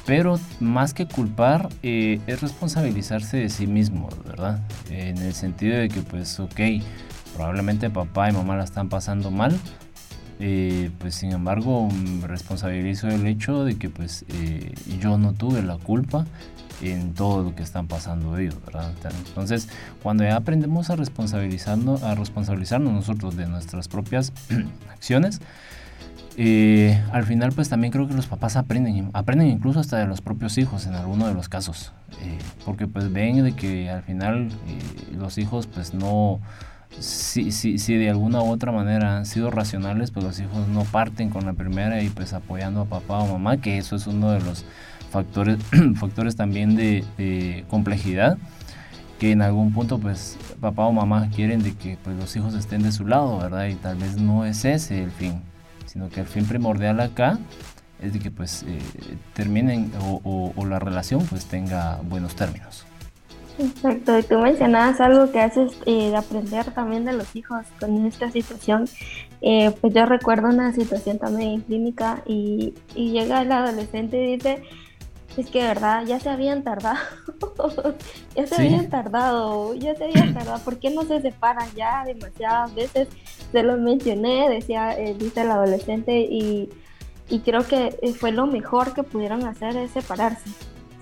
[0.05, 4.59] Pero más que culpar, eh, es responsabilizarse de sí mismo, ¿verdad?
[4.91, 6.59] En el sentido de que, pues, ok,
[7.35, 9.57] probablemente papá y mamá la están pasando mal,
[10.39, 14.25] eh, pues sin embargo me responsabilizo del hecho de que pues
[14.99, 16.25] yo no tuve la culpa
[16.81, 18.55] en todo lo que están pasando ellos.
[19.27, 19.67] Entonces,
[20.01, 24.33] cuando ya aprendemos a, responsabilizarnos, a responsabilizarnos nosotros de nuestras propias
[24.91, 25.41] acciones,
[26.37, 30.21] eh, al final pues también creo que los papás aprenden, aprenden incluso hasta de los
[30.21, 31.91] propios hijos en alguno de los casos,
[32.21, 36.39] eh, porque pues ven de que al final eh, los hijos pues no,
[36.99, 40.85] si, si, si de alguna u otra manera han sido racionales, pues los hijos no
[40.85, 44.31] parten con la primera y pues apoyando a papá o mamá, que eso es uno
[44.31, 44.65] de los
[45.11, 45.57] factores,
[45.95, 48.37] factores también de, complejidad
[49.19, 52.81] que en algún punto pues papá o mamá quieren de que pues los hijos estén
[52.81, 53.67] de su lado, ¿verdad?
[53.67, 55.41] Y tal vez no es ese el fin,
[55.85, 57.37] sino que el fin primordial acá
[58.01, 58.79] es de que pues eh,
[59.35, 59.91] terminen
[60.23, 62.83] o, la relación pues tenga buenos términos.
[63.59, 68.07] Exacto, y tú mencionabas algo que haces eh, de aprender también de los hijos con
[68.07, 68.85] esta situación.
[69.41, 74.63] Eh, pues yo recuerdo una situación también clínica y, y llega el adolescente y dice,
[75.37, 76.99] es que, verdad, ya se habían tardado.
[78.35, 79.73] ya se habían tardado.
[79.75, 80.59] Ya se habían tardado.
[80.63, 83.07] ¿Por qué no se separan ya demasiadas veces?
[83.51, 86.69] Se lo mencioné, decía, eh, dice el adolescente, y,
[87.29, 90.49] y creo que fue lo mejor que pudieron hacer es separarse.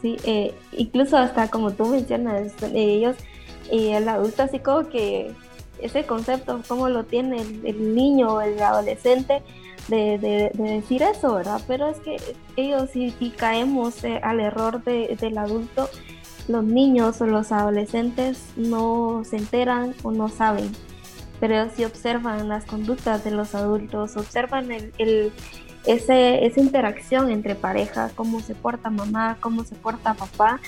[0.02, 0.18] ¿sí?
[0.24, 3.16] Eh, incluso hasta como tú mencionas, ellos
[3.72, 5.32] y el adulto así como que
[5.82, 9.42] ese concepto, cómo lo tiene el, niño o el adolescente
[9.90, 11.62] de, decir eso, ¿verdad?
[11.68, 12.18] Pero es que
[12.56, 15.90] ellos si, caemos eh, al error del adulto,
[16.48, 20.72] los niños o los adolescentes no se enteran o no saben,
[21.40, 25.32] pero si observan las conductas de los adultos, observan el,
[25.86, 30.60] ese, esa interacción entre parejas, cómo se porta mamá, cómo se porta papá,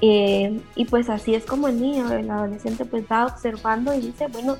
[0.00, 4.26] eh, y pues así es como el niño, el adolescente pues va observando y dice,
[4.28, 4.56] bueno,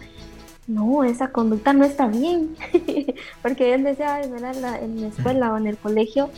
[0.69, 2.55] no, esa conducta no está bien,
[3.43, 6.31] porque él decía, en la, en la escuela o en el colegio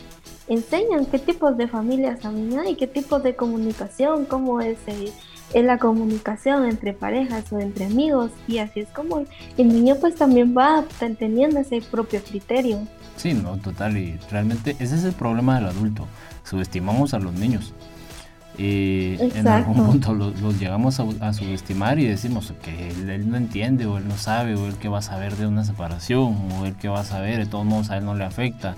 [0.47, 5.11] enseñan qué tipos de familias también hay, qué tipos de comunicación, cómo es, eh,
[5.53, 9.25] la comunicación entre parejas o entre amigos, y así es como
[9.57, 10.85] el niño pues también va
[11.19, 12.79] teniendo ese propio criterio.
[13.17, 16.07] Sí, no, total, y realmente ese es el problema del adulto,
[16.45, 17.73] subestimamos a los niños
[18.61, 23.97] y en algún punto los, llegamos a, subestimar y decimos que él, no entiende o
[23.97, 26.87] él no sabe o él que va a saber de una separación o él que
[26.87, 28.75] va a saber, de todos modos a él no le afecta.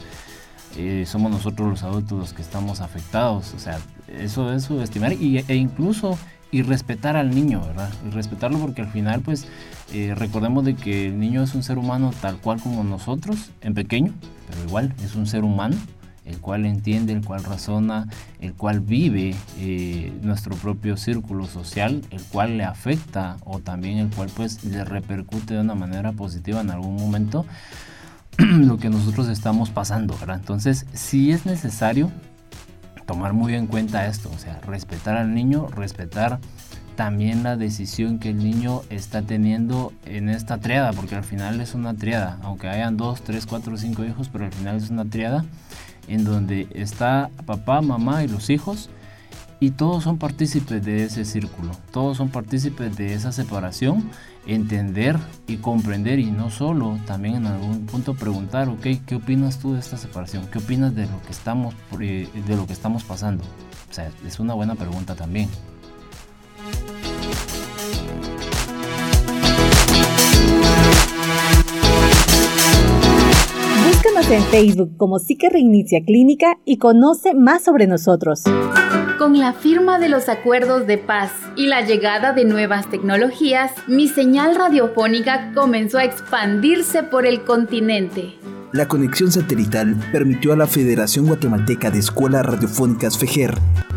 [0.78, 3.54] Eh, somos nosotros los adultos los que estamos afectados.
[3.56, 3.78] O sea,
[4.08, 6.18] eso es subestimar y, e incluso
[6.50, 7.90] y respetar al niño, ¿verdad?
[8.08, 9.48] Y respetarlo porque al final, pues,
[9.92, 13.74] eh, recordemos de que el niño es un ser humano tal cual como nosotros, en
[13.74, 14.14] pequeño,
[14.50, 15.76] pero igual es un ser humano
[16.26, 18.08] el cual entiende, el cual razona,
[18.40, 24.10] el cual vive eh, nuestro propio círculo social, el cual le afecta o también el
[24.10, 27.46] cual pues le repercute de una manera positiva en algún momento
[28.38, 30.38] lo que nosotros estamos pasando, ¿verdad?
[30.38, 32.12] Entonces, si es necesario
[33.06, 36.40] tomar muy en cuenta esto, o sea, respetar al niño, respetar
[36.96, 41.74] también la decisión que el niño está teniendo en esta triada, porque al final es
[41.74, 45.44] una triada, aunque hayan dos, tres, cuatro, cinco hijos, pero al final es una triada
[46.08, 48.90] en donde está papá, mamá y los hijos
[49.60, 54.10] y todos son partícipes de ese círculo, todos son partícipes de esa separación,
[54.46, 59.74] entender y comprender y no solo, también en algún punto preguntar, ok, ¿qué opinas tú
[59.74, 60.48] de esta separación?
[60.52, 63.44] ¿Qué opinas de lo que estamos, eh, de lo que estamos pasando?
[63.90, 65.48] O sea, es una buena pregunta también.
[74.34, 78.42] En Facebook como Psique Reinicia Clínica y conoce más sobre nosotros.
[79.20, 84.08] Con la firma de los acuerdos de paz y la llegada de nuevas tecnologías, mi
[84.08, 88.34] señal radiofónica comenzó a expandirse por el continente.
[88.72, 93.54] La conexión satelital permitió a la Federación Guatemalteca de Escuelas Radiofónicas FEGER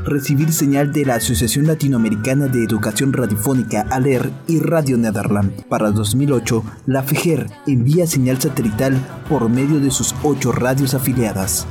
[0.07, 5.65] recibir señal de la Asociación Latinoamericana de Educación Radiofónica ALER y Radio Nederland.
[5.67, 8.97] Para 2008, la FEGER envía señal satelital
[9.29, 11.67] por medio de sus ocho radios afiliadas.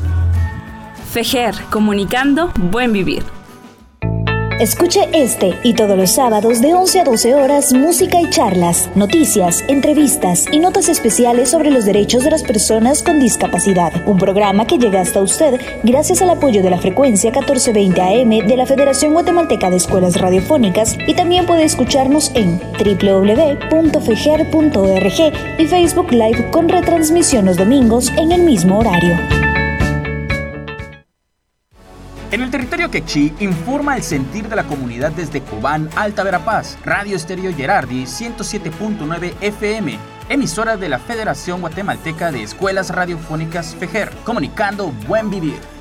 [1.11, 3.23] FEGER, comunicando buen vivir.
[4.59, 9.65] Escuche este y todos los sábados de 11 a 12 horas música y charlas, noticias,
[9.67, 13.91] entrevistas y notas especiales sobre los derechos de las personas con discapacidad.
[14.07, 18.55] Un programa que llega hasta usted gracias al apoyo de la frecuencia 1420 AM de
[18.55, 23.73] la Federación Guatemalteca de Escuelas Radiofónicas y también puede escucharnos en www.fejer.org
[25.59, 29.17] y Facebook Live con retransmisión los domingos en el mismo horario.
[32.31, 37.15] En el territorio quechí informa el sentir de la comunidad desde Cobán, Alta Verapaz, Radio
[37.15, 39.97] Estéreo Gerardi 107.9 FM,
[40.29, 45.74] emisora de la Federación Guatemalteca de Escuelas Radiofónicas FEGER, comunicando buen vivir.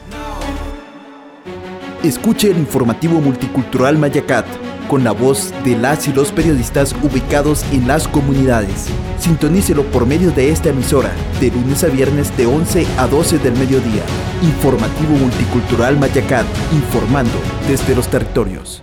[2.04, 4.44] Escuche el informativo multicultural Mayacat
[4.90, 8.88] con la voz de las y los periodistas ubicados en las comunidades.
[9.18, 13.54] Sintonícelo por medio de esta emisora, de lunes a viernes de 11 a 12 del
[13.54, 14.02] mediodía.
[14.42, 17.38] Informativo Multicultural Mayacat, informando
[17.68, 18.82] desde los territorios.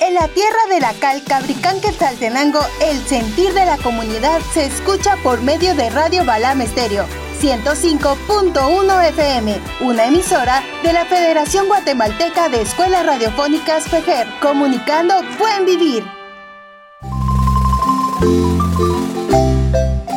[0.00, 5.16] En la tierra de la cal Cabricán Quetzaltenango, el sentir de la comunidad se escucha
[5.22, 12.62] por medio de Radio Balam Estéreo 105.1 FM, una emisora de la Federación Guatemalteca de
[12.62, 16.04] Escuelas Radiofónicas FEGER, comunicando Buen Vivir.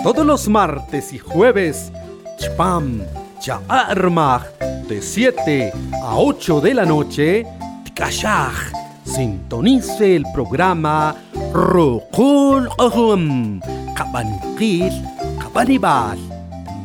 [0.03, 1.91] Todos los martes y jueves,
[2.39, 3.03] Chpam,
[3.39, 4.57] Chaarmach,
[4.87, 7.45] de 7 a 8 de la noche,
[7.83, 8.73] Tikashach,
[9.05, 11.15] sintonice el programa
[11.53, 13.59] Rokul Ahum,
[13.95, 14.91] Kabanquil,
[15.39, 16.30] Kabanibal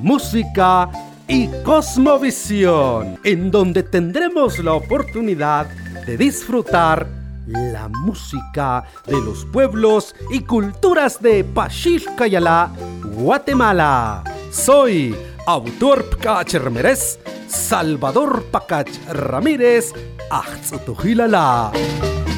[0.06, 0.88] música
[1.26, 5.66] y cosmovisión, en donde tendremos la oportunidad
[6.06, 7.08] de disfrutar
[7.48, 12.70] la música de los pueblos y culturas de Pachilcayala,
[13.16, 14.22] Guatemala.
[14.52, 15.12] Soy
[15.44, 16.06] autor
[16.52, 19.92] Ramírez, Salvador Pacach Ramírez,
[20.30, 21.72] Achtzatuhilala.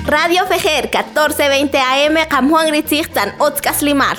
[0.06, 4.16] Radio Fejer 1420 AM Kamhuan Ritzirtan Otzkas Limar.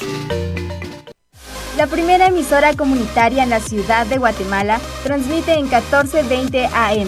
[1.80, 7.08] La primera emisora comunitaria en la ciudad de Guatemala transmite en 1420 AM.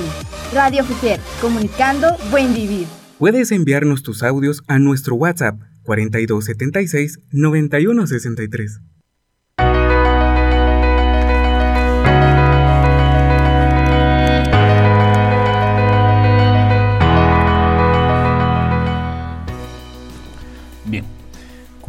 [0.53, 2.88] Radio Fejer, comunicando buen vivir.
[3.19, 8.80] Puedes enviarnos tus audios a nuestro WhatsApp 4276 9163.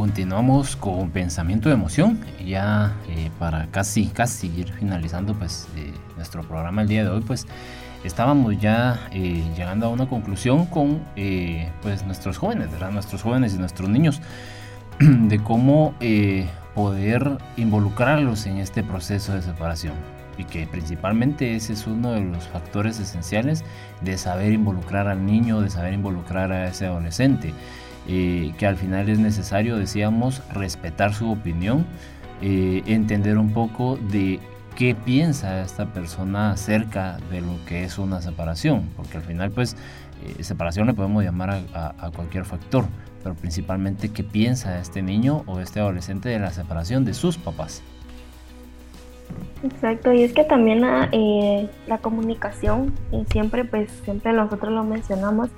[0.03, 2.19] Continuamos con pensamiento de emoción.
[2.45, 7.21] Ya eh, para casi, casi ir finalizando pues eh, nuestro programa el día de hoy,
[7.21, 7.47] pues
[8.03, 10.99] estábamos ya eh, llegando a una conclusión con
[11.81, 12.91] pues nuestros jóvenes, ¿verdad?
[12.91, 14.19] nuestros jóvenes y nuestros niños,
[14.99, 15.95] de cómo
[16.75, 19.93] poder involucrarlos en este proceso de separación.
[20.37, 23.63] Y que principalmente ese es uno de los factores esenciales
[24.01, 27.53] de saber involucrar al niño, de saber involucrar a ese adolescente.
[28.07, 31.85] Que al final es necesario, decíamos, respetar su opinión,
[32.41, 34.39] entender un poco de
[34.75, 39.75] qué piensa esta persona acerca de lo que es una separación, porque al final pues
[40.23, 42.85] eh, separación le podemos llamar a, a, cualquier factor,
[43.23, 47.83] pero principalmente qué piensa este niño o este adolescente de la separación de sus papás.
[49.63, 54.83] Exacto, y es que también la, eh, la comunicación, y siempre pues siempre nosotros lo
[54.83, 55.49] mencionamos,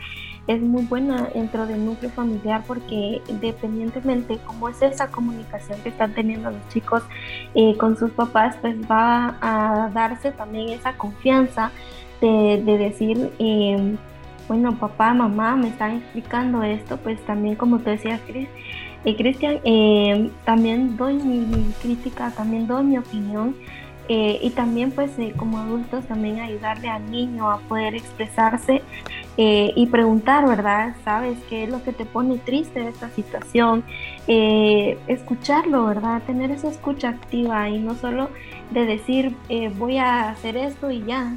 [0.48, 6.14] es muy buena dentro del núcleo familiar porque independientemente cómo es esa comunicación que están
[6.14, 7.04] teniendo los chicos
[7.56, 11.72] eh, con sus papás, pues va a darse también esa confianza
[12.22, 13.98] de, decir, em,
[14.48, 20.30] bueno, papá, mamá me están explicando esto, pues también como tú decías, eh, Cristian, em,
[20.44, 23.56] también doy mi, crítica, también doy mi opinión.
[24.08, 28.84] Eh, y también pues como adultos también ayudarle al niño a poder expresarse
[29.38, 30.96] eh, y preguntar, ¿verdad?
[31.04, 33.84] ¿Sabes qué es lo que te pone triste de esta situación?
[34.28, 36.22] Eh, escucharlo, ¿verdad?
[36.26, 38.30] Tener esa escucha activa y no solo
[38.72, 41.34] de decir eh, voy a hacer esto y ya,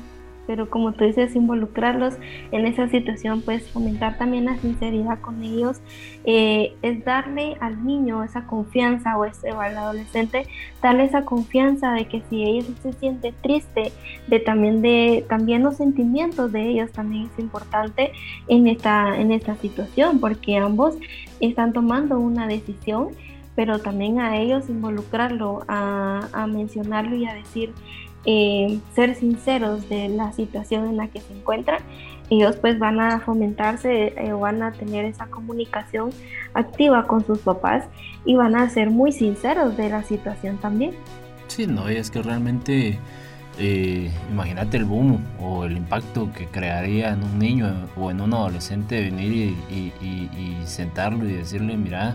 [0.48, 2.14] pero como tú dices, involucrarlos
[2.52, 5.82] en esa situación, pues fomentar también la sinceridad con ellos,
[6.24, 10.46] eh, es darle al niño esa confianza o, ese, al adolescente,
[10.82, 13.92] darle esa confianza de que si ellos se siente triste,
[14.26, 18.12] de también de también los sentimientos de ellos también es importante
[18.48, 20.96] en esta, en esta situación, porque ambos
[21.40, 23.08] están tomando una decisión
[23.54, 27.74] pero también a ellos involucrarlo, a, a mencionarlo y a decir,
[28.30, 31.80] eh, ser sinceros de la situación en la que se encuentran,
[32.28, 36.10] ellos pues van a fomentarse eh, van a tener esa comunicación
[36.52, 37.86] activa con sus papás
[38.26, 40.92] y van a ser muy sinceros de la situación también.
[41.46, 42.98] Sí, no, y es que realmente
[43.58, 48.34] eh, imagínate el boom o el impacto que crearía en un niño o en un
[48.34, 52.14] adolescente venir y sentarlo y decirle, mira,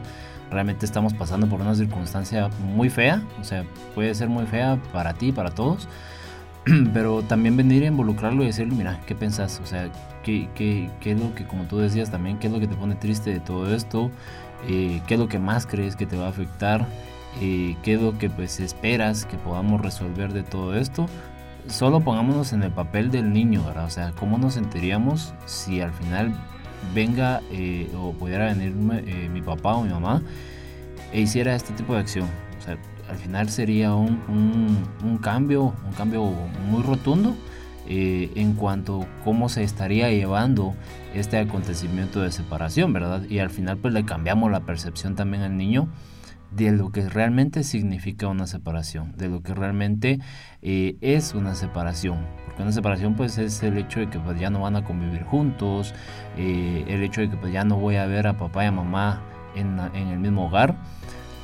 [0.53, 5.13] realmente estamos pasando por una circunstancia muy fea, o sea, puede ser muy fea para
[5.13, 5.87] ti, para todos,
[6.93, 9.59] pero también venir a involucrarlo y decirle, mira, ¿qué pensás?
[9.61, 9.89] O sea,
[10.23, 12.75] ¿qué, qué, qué es lo que, como tú decías también, qué es lo que te
[12.75, 14.11] pone triste de todo esto?
[14.67, 16.87] Eh, ¿Qué es lo que más crees que te va a afectar?
[17.41, 21.07] Eh, ¿Qué es lo que pues esperas que podamos resolver de todo esto?
[21.67, 23.85] Solo pongámonos en el papel del niño, ¿verdad?
[23.85, 26.33] O sea, ¿cómo nos sentiríamos si al final
[26.93, 28.73] venga eh, o pudiera venir
[29.07, 30.21] eh, mi papá o mi mamá
[31.11, 32.27] e hiciera este tipo de acción.
[33.09, 34.21] Al final sería un,
[35.03, 36.23] un, cambio, un cambio
[36.69, 37.35] muy rotundo
[37.87, 40.73] eh, en cuanto a cómo se estaría llevando
[41.13, 43.23] este acontecimiento de separación, ¿verdad?
[43.29, 45.89] Y al final pues le cambiamos la percepción también al niño
[46.55, 50.19] de lo que realmente significa una separación, de lo que realmente
[50.61, 52.19] es una separación.
[52.45, 55.23] Porque una separación pues es el hecho de que pues, ya no van a convivir
[55.23, 55.93] juntos,
[56.37, 58.71] eh, el hecho de que pues, ya no voy a ver a papá y a
[58.71, 59.23] mamá
[59.55, 60.75] en, en el mismo hogar.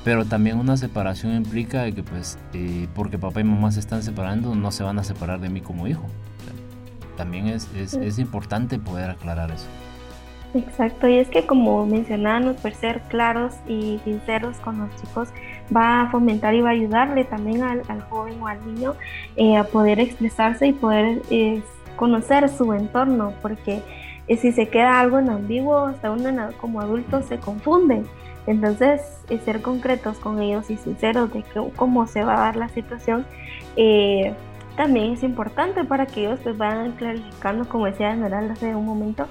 [0.03, 4.01] Pero también una separación implica de que pues eh, porque papá y mamá se están
[4.01, 6.05] separando no se van a separar de mí como hijo.
[7.17, 9.67] también es, es, es importante poder aclarar eso.
[10.53, 15.29] Exacto, y es que como mencionábamos, por ser claros y sinceros con los chicos,
[15.75, 18.95] va a fomentar y va a ayudarle también al, joven o al niño
[19.35, 21.61] eh, a poder expresarse y poder eh,
[21.95, 23.83] conocer su entorno, porque
[24.27, 28.01] eh, si se queda algo en ambiguo, hasta uno como adulto se confunde.
[28.47, 29.01] Entonces,
[29.45, 33.23] ser concretos con ellos y sinceros de que, cómo se va a dar la situación,
[34.75, 39.27] también es importante para que ellos pues vayan clarificando, como decía Esmeralda hace un momento,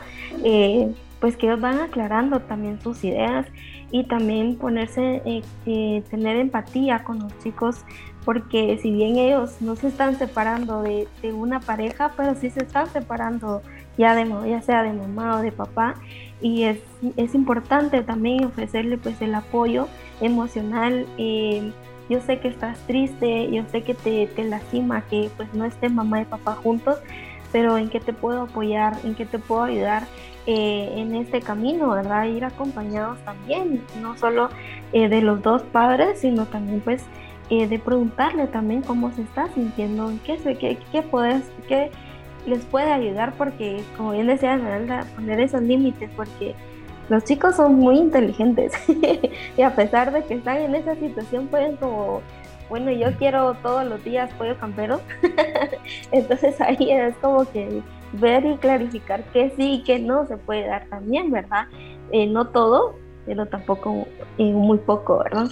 [1.20, 3.46] pues que ellos van aclarando también sus ideas
[3.90, 7.84] y también ponerse, eh, eh, tener empatía con los chicos,
[8.24, 12.88] porque si bien ellos no se están separando de, una pareja, pero sí se están
[12.88, 13.62] separando
[13.96, 15.94] ya, de, ya sea de mamá o de papá,
[16.40, 16.78] y es,
[17.16, 19.88] es importante también ofrecerle pues el apoyo
[20.20, 21.06] emocional.
[21.16, 21.72] Eh,
[22.08, 25.94] yo sé que estás triste, yo sé que te, te lastima que pues no estén
[25.94, 26.98] mamá y papá juntos,
[27.52, 30.04] pero en qué te puedo apoyar, en qué te puedo ayudar
[30.50, 32.24] eh, en este camino, ¿verdad?
[32.24, 34.48] Ir acompañados también, no solo
[34.94, 37.04] eh, de los dos padres, sino también pues
[37.50, 41.90] de preguntarle también cómo se está sintiendo, qué, qué, qué, puedes, qué
[42.46, 46.54] les puede ayudar, porque como bien decía Esmeralda, poner esos límites, porque
[47.08, 48.72] los chicos son muy inteligentes
[49.56, 52.22] y a pesar de que están en esa situación pueden como,
[52.68, 55.00] bueno, yo quiero todos los días pollo campero,
[56.12, 57.82] entonces ahí es como que
[58.12, 61.66] ver y clarificar que sí y que no se puede dar también, ¿verdad?
[62.12, 62.94] Eh, no todo,
[63.26, 64.06] pero tampoco
[64.38, 65.50] eh, muy poco, ¿verdad?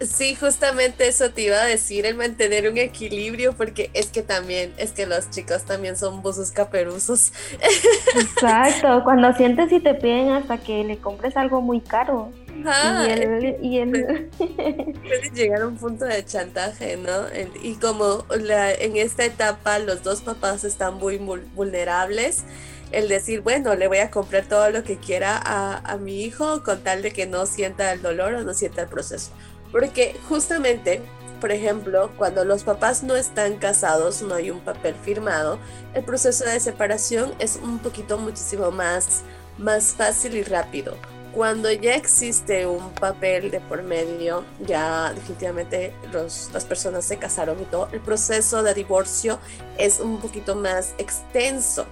[0.00, 4.72] Sí, justamente eso te iba a decir, el mantener un equilibrio, porque es que también,
[4.76, 7.32] es que los chicos también son buzos caperuzos.
[8.20, 12.32] Exacto, cuando sientes y te piden hasta que le compres algo muy caro.
[12.54, 13.84] Y él, y.
[14.38, 17.26] Puede llegar a un punto de chantaje, ¿no?
[17.62, 22.44] Y como la, en esta etapa los dos papás están muy vulnerables,
[22.92, 26.62] el decir, bueno, le voy a comprar todo lo que quiera a, a mi hijo
[26.62, 29.30] con tal de que no sienta el dolor o no sienta el proceso
[29.74, 31.02] porque justamente,
[31.40, 35.58] por ejemplo, cuando los papás no están casados, no hay un papel firmado,
[35.94, 39.22] el proceso de separación es un poquito muchísimo más,
[39.58, 40.96] más fácil y rápido.
[41.34, 47.64] Cuando ya existe un papel de por medio, ya definitivamente las personas se casaron y
[47.64, 49.40] todo, el proceso de divorcio
[49.76, 51.86] es un poquito más extenso.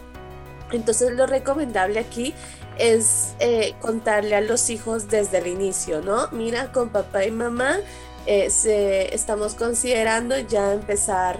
[0.70, 2.34] Entonces lo recomendable aquí
[2.78, 6.28] es eh, contarle a los hijos desde el inicio, ¿no?
[6.30, 7.78] Mira, con papá y mamá
[8.26, 11.36] eh, estamos considerando ya empezar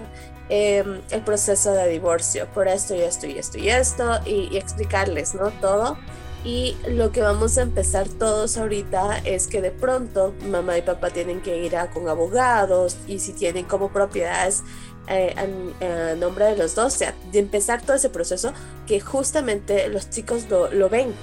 [0.49, 5.33] em, el proceso de divorcio por esto y esto y esto y esto y, explicarles,
[5.35, 5.49] ¿no?
[5.61, 5.97] Todo.
[6.43, 11.09] Y lo que vamos a empezar todos ahorita es que de pronto mamá y papá
[11.09, 14.63] tienen que ir a, con abogados y si tienen como propiedades
[15.07, 18.51] eh, a, nombre de los dos, o sea, de empezar todo ese proceso
[18.87, 21.13] que justamente los chicos lo, lo ven,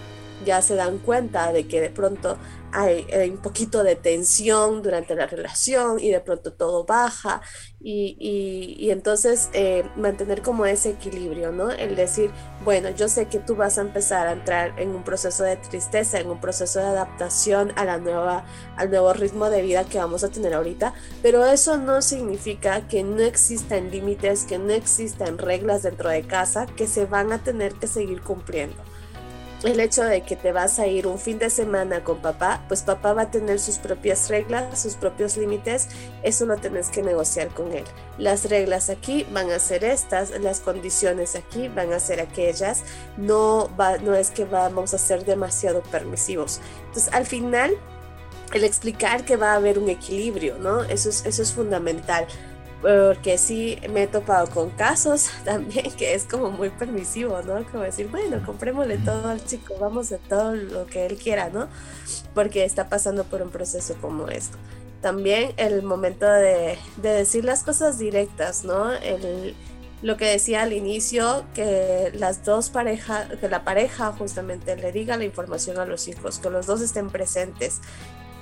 [0.46, 2.38] ya se dan cuenta de que de pronto
[2.72, 7.40] hay, un poquito de tensión durante la relación y de pronto todo baja
[7.80, 8.16] y,
[8.78, 11.70] y, entonces eh, mantener como ese equilibrio, ¿no?
[11.70, 12.30] El decir,
[12.64, 16.20] bueno, yo sé que tú vas a empezar a entrar en un proceso de tristeza,
[16.20, 18.44] en un proceso de adaptación a la nueva,
[18.76, 20.92] al nuevo ritmo de vida que vamos a tener ahorita,
[21.22, 26.66] pero eso no significa que no existan límites, que no existan reglas dentro de casa
[26.66, 28.89] que se van a tener que seguir cumpliendo
[29.64, 32.82] el hecho de que te vas a ir un fin de semana con papá, pues
[32.82, 35.88] papá va a tener sus propias reglas, sus propios límites,
[36.22, 37.84] eso lo tenés que negociar con él.
[38.18, 42.84] Las reglas aquí van a ser estas, las condiciones aquí van a ser aquellas,
[43.16, 46.60] no, va, no es que vamos a ser demasiado permisivos.
[46.86, 47.76] Entonces al final,
[48.54, 50.82] el explicar que va a haber un equilibrio, ¿no?
[50.84, 52.26] Eso es, eso es fundamental
[52.82, 57.64] porque sí me he topado con casos también que es como muy permisivo, ¿no?
[57.70, 61.68] Como decir, bueno, comprémosle todo al chico, vamos de todo lo que él quiera, ¿no?
[62.34, 64.56] Porque está pasando por un proceso como esto.
[65.02, 68.92] También el momento de, de decir las cosas directas, ¿no?
[68.92, 69.54] El,
[70.02, 75.16] lo que decía al inicio, que las dos parejas, que la pareja justamente le diga
[75.16, 77.80] la información a los hijos, que los dos estén presentes,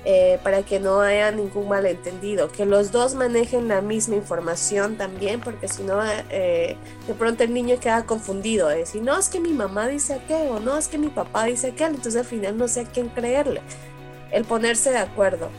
[0.04, 5.40] eh, para que no haya ningún malentendido, que los dos manejen la misma información también,
[5.40, 6.76] porque si no, eh,
[7.06, 10.52] de pronto el niño queda confundido, de decir, no, es que mi mamá dice aquello,
[10.52, 13.08] o no, es que mi papá dice aquello, entonces al final no sé a quién
[13.08, 13.60] creerle,
[14.30, 15.50] el ponerse de acuerdo.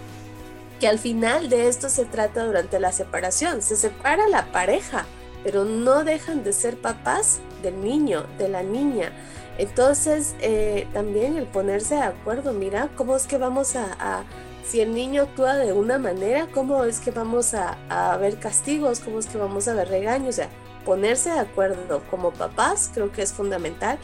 [0.80, 5.06] Que al final de esto se trata durante la separación, se separa la pareja,
[5.44, 9.12] pero no dejan de ser papás del niño, de la niña.
[9.60, 14.24] Entonces, eh, también el ponerse de acuerdo, mira, ¿cómo es que vamos a,
[14.64, 19.02] si el niño actúa de una manera, cómo es que vamos a, a, ver castigos,
[19.02, 20.30] cómo es que vamos a ver regaños?
[20.30, 20.50] O sea,
[20.86, 23.98] ponerse de acuerdo como papás creo que es fundamental,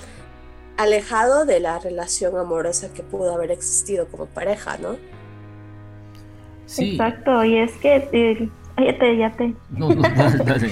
[0.75, 4.97] alejado de la relación amorosa que pudo haber existido como pareja, ¿no?
[6.65, 6.91] Sí.
[6.91, 8.09] Exacto, y es que...
[8.11, 9.55] Eh, ya te, ya te.
[9.69, 10.01] No, no,
[10.45, 10.69] dale,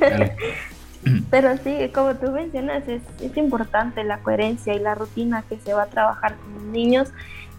[0.00, 0.36] dale.
[1.30, 5.74] Pero sí, como tú mencionas, es, es, importante la coherencia y la rutina que se
[5.74, 7.12] va a trabajar con los niños,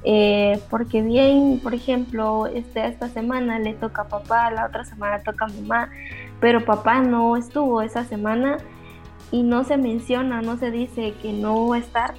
[0.03, 5.23] eh, porque bien, por ejemplo, este, esta semana le toca a papá, la otra semana
[5.23, 5.89] toca a mamá,
[6.39, 8.57] pero papá no estuvo esa semana
[9.31, 12.13] y no se menciona, no se dice que no va a estar,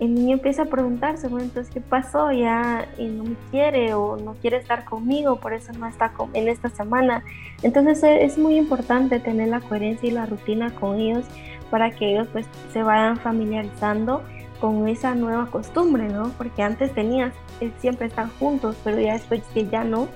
[0.00, 2.32] el niño empieza a preguntarse, bueno, entonces, ¿qué pasó?
[2.32, 6.70] Ya no me quiere o no quiere estar conmigo, por eso no está en esta
[6.70, 7.22] semana.
[7.62, 11.26] Entonces e, es muy importante tener la coherencia y la rutina con ellos
[11.70, 14.22] para que ellos pues se vayan familiarizando
[14.58, 16.32] con esa nueva costumbre, ¿no?
[16.38, 20.08] Porque antes tenías eh, siempre estar juntos, pero ya después que ya no,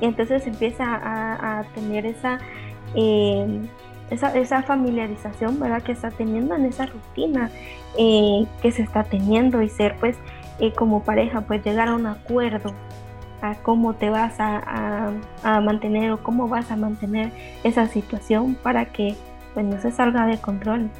[0.00, 2.38] y entonces empieza a, tener esa,
[2.94, 3.60] eh,
[4.10, 5.82] esa, esa, familiarización, ¿verdad?
[5.82, 7.50] Que está teniendo en esa rutina
[7.98, 10.16] eh, que se está teniendo y ser pues
[10.76, 12.72] como pareja, pues llegar a un acuerdo
[13.42, 17.32] a cómo te vas a, a, mantener o cómo vas a mantener
[17.62, 19.14] esa situación para que
[19.52, 20.90] pues no se salga de control.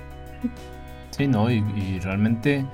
[1.11, 2.67] Sí, no, y realmente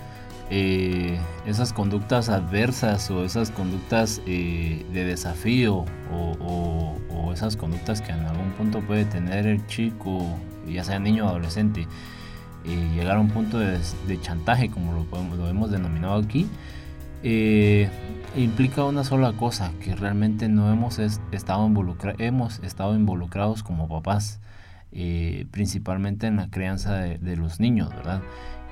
[0.52, 6.96] eh, esas conductas adversas o esas conductas eh, de desafío o,
[7.32, 10.26] esas conductas que en algún punto puede tener el chico,
[10.66, 11.86] ya sea niño o adolescente,
[12.64, 13.78] eh, llegar a un punto de,
[14.20, 16.48] chantaje, como lo, lo, hemos denominado aquí,
[18.36, 21.70] implica una sola cosa, que realmente no hemos estado,
[22.18, 24.40] hemos estado involucrados como papás.
[25.52, 28.22] principalmente en la crianza de, de los niños, ¿verdad?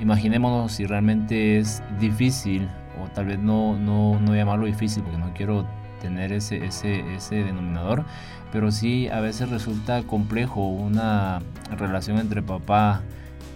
[0.01, 2.68] Imaginémonos si realmente es difícil,
[3.03, 5.66] o tal vez no, no, no llamarlo difícil porque no quiero
[6.01, 8.05] tener ese, ese, ese denominador,
[8.53, 11.40] pero sí a veces resulta complejo una
[11.76, 13.03] relación entre papá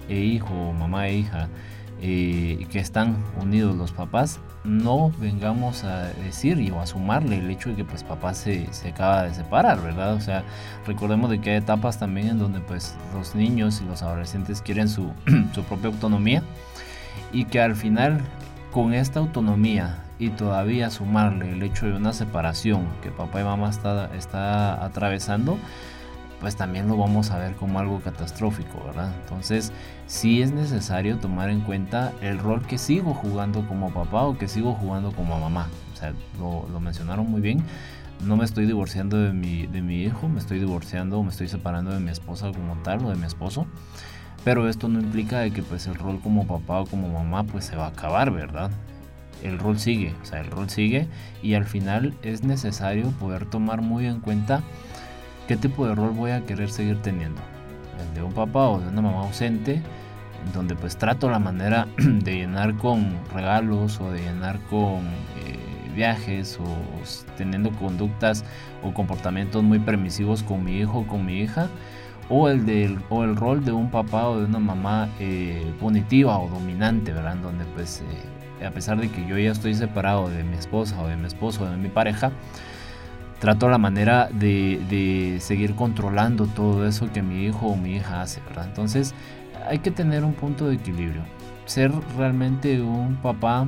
[0.09, 1.49] e hijo, mamá e hija,
[2.05, 7.69] eh, que están unidos los papás, no vengamos a decir o a sumarle el hecho
[7.69, 10.15] de que pues papá se, acaba de separar, ¿verdad?
[10.15, 10.43] O sea,
[10.85, 14.89] recordemos de que hay etapas también en donde pues los niños y los adolescentes quieren
[14.89, 15.13] su,
[15.69, 16.43] propia autonomía
[17.33, 18.21] y que al final
[18.73, 23.71] con esta autonomía y todavía sumarle el hecho de una separación que papá y mamá
[23.71, 25.57] está, está atravesando,
[26.43, 29.13] pues también lo vamos a ver como algo catastrófico, ¿verdad?
[29.23, 29.73] Entonces,
[30.07, 34.49] sí es necesario tomar en cuenta el rol que sigo jugando como papá o que
[34.49, 35.69] sigo jugando como mamá.
[35.95, 37.63] O sea, lo, mencionaron muy bien.
[38.27, 41.47] No me estoy divorciando de mi, de mi hijo, me estoy divorciando o me estoy
[41.47, 43.65] separando de mi esposa como tal o de mi esposo.
[44.43, 47.67] Pero esto no implica de que pues el rol como papá o como mamá pues
[47.67, 48.73] se va a acabar, ¿verdad?
[49.45, 51.07] El rol sigue, o sea, el rol sigue
[51.41, 54.65] y al final es necesario poder tomar muy en cuenta
[55.49, 57.41] ¿Qué tipo de rol voy a querer seguir teniendo?
[58.01, 59.83] ¿El de un papá o de una mamá ausente?
[60.55, 65.01] Donde pues trato la manera de llenar con regalos o de llenar con
[65.45, 65.59] eh,
[65.95, 66.65] viajes o
[67.37, 68.45] teniendo conductas
[68.83, 71.69] o comportamientos muy permisivos con mi hijo o con mi hija.
[72.29, 76.39] O el, del, o el rol de un papá o de una mamá eh, punitiva
[76.39, 77.37] o dominante, ¿verdad?
[77.37, 78.03] Donde pues
[78.61, 81.27] eh, a pesar de que yo ya estoy separado de mi esposa o de mi
[81.27, 82.31] esposo o de mi pareja,
[83.43, 88.41] trato la manera de, seguir controlando todo eso que mi hijo o mi hija hace,
[88.43, 88.67] ¿verdad?
[88.69, 89.17] Entonces
[89.69, 91.23] hay que tener un punto de equilibrio.
[91.65, 93.67] Ser realmente un papá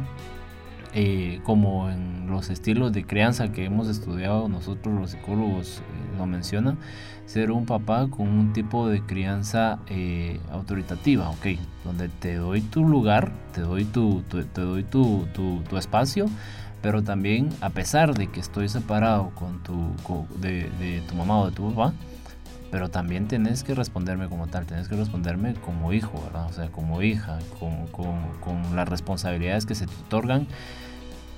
[0.94, 6.26] eh, como en los estilos de crianza que hemos estudiado nosotros los psicólogos eh, lo
[6.26, 6.78] mencionan,
[7.26, 11.46] ser un papá con un tipo de crianza eh, autoritativa, ok,
[11.84, 16.26] donde te doy tu lugar, te doy tu, te doy tu, tu espacio,
[16.84, 19.96] pero también a pesar de que estoy separado con tu,
[20.38, 21.94] de, tu mamá o de tu papá,
[22.70, 26.44] pero también tenés que responderme como tal, tenés que responderme como hijo, ¿verdad?
[26.44, 30.46] O sea, como hija, con, con, las responsabilidades que se te otorgan,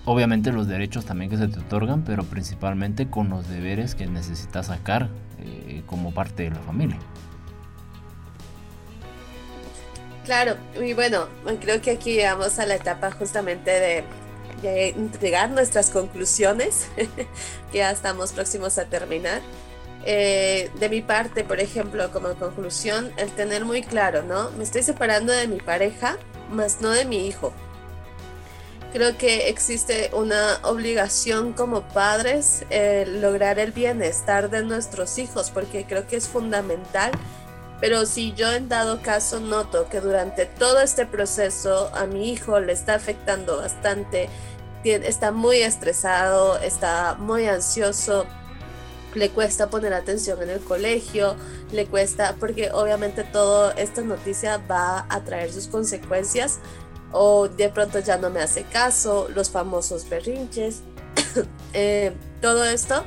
[0.04, 4.66] obviamente los derechos también que se te otorgan, pero principalmente con los deberes que necesitas
[4.66, 6.98] sacar eh, como parte de la familia.
[10.24, 11.28] Claro, y bueno,
[11.60, 14.02] creo que aquí llegamos a la etapa justamente de
[14.62, 16.88] de entregar nuestras conclusiones,
[17.72, 19.42] que ya estamos próximos a terminar.
[20.04, 24.50] Eh, de mi parte, por ejemplo, como conclusión, el tener muy claro, ¿no?
[24.52, 26.16] Me estoy separando de mi pareja,
[26.50, 27.52] más no de mi hijo.
[28.92, 32.64] Creo que existe una obligación como padres
[33.20, 37.10] lograr el bienestar de nuestros hijos, porque creo que es fundamental
[37.80, 42.58] pero si yo en dado caso noto que durante todo este proceso a mi hijo
[42.60, 44.28] le está afectando bastante,
[44.84, 48.26] está muy estresado, está muy ansioso,
[49.14, 51.36] le cuesta poner atención en el colegio,
[51.72, 56.60] le cuesta, porque obviamente toda esta noticia va a traer sus consecuencias,
[57.12, 60.82] o de pronto ya no me hace caso, los famosos berrinches,
[61.72, 63.04] eh, todo esto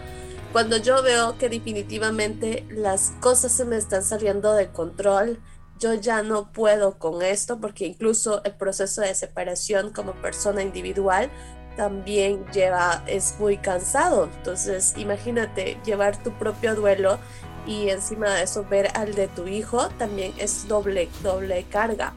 [0.52, 5.40] cuando yo veo que definitivamente las cosas se me están saliendo de control,
[5.80, 11.30] yo ya no puedo con esto porque incluso el proceso de separación como persona individual
[11.78, 14.30] también lleva, es muy cansado.
[14.38, 17.20] Entonces, imagínate llevar tu propio duelo
[17.66, 22.14] y encima de eso ver al de tu hijo también es doble, doble carga.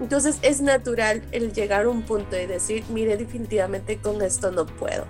[0.00, 4.66] Entonces es natural el llegar a un punto y decir, mire, definitivamente con esto no
[4.66, 5.06] puedo.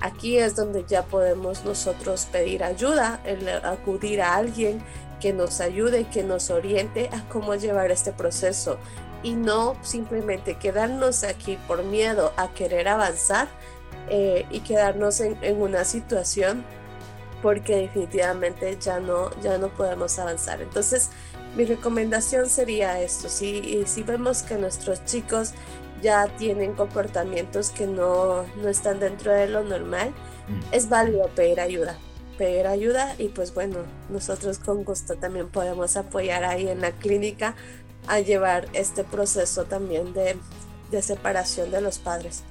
[0.00, 4.82] Aquí es donde ya podemos nosotros pedir ayuda, el acudir a alguien
[5.20, 8.78] que nos ayude, que nos oriente a cómo llevar este proceso
[9.22, 13.48] y no simplemente quedarnos aquí por miedo a querer avanzar
[14.10, 16.62] eh, y quedarnos en, una situación
[17.42, 20.60] porque definitivamente ya no, ya no podemos avanzar.
[20.60, 21.10] Entonces,
[21.56, 25.52] mi recomendación sería esto, si, si vemos que nuestros chicos
[26.04, 30.72] ya tienen comportamientos que no, no están dentro de lo normal, mm.
[30.72, 31.98] es válido pedir ayuda
[32.36, 33.78] pedir ayuda y pues bueno,
[34.10, 37.54] nosotros con gusto también podemos apoyar ahí en la clínica
[38.06, 40.36] a llevar este proceso también de,
[41.02, 42.44] separación de los padres.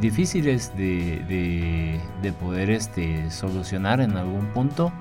[0.00, 4.92] difíciles de, de, poder este, solucionar en algún punto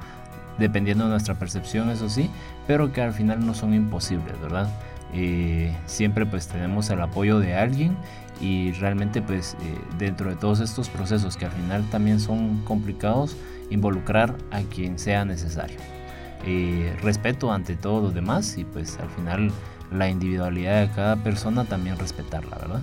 [0.57, 2.29] dependiendo de nuestra percepción, eso sí,
[2.67, 4.69] pero que al final no son imposibles, ¿verdad?
[5.13, 7.95] Eh, siempre pues tenemos el apoyo de alguien
[8.41, 13.37] y realmente pues eh, dentro de todos estos procesos que al final también son complicados,
[13.69, 15.77] involucrar a quien sea necesario.
[16.45, 19.51] Eh, respeto ante todos los demás y pues al final
[19.91, 22.81] la individualidad de cada persona también respetarla, ¿verdad?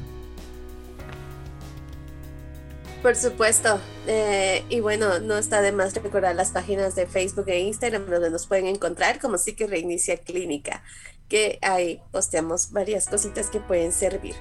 [3.02, 3.80] Por supuesto.
[4.06, 8.30] Eh, y bueno, no está de más recordar las páginas de Facebook e Instagram donde
[8.30, 10.82] nos pueden encontrar como sí que reinicia clínica,
[11.28, 14.34] que ahí posteamos varias cositas que pueden servir.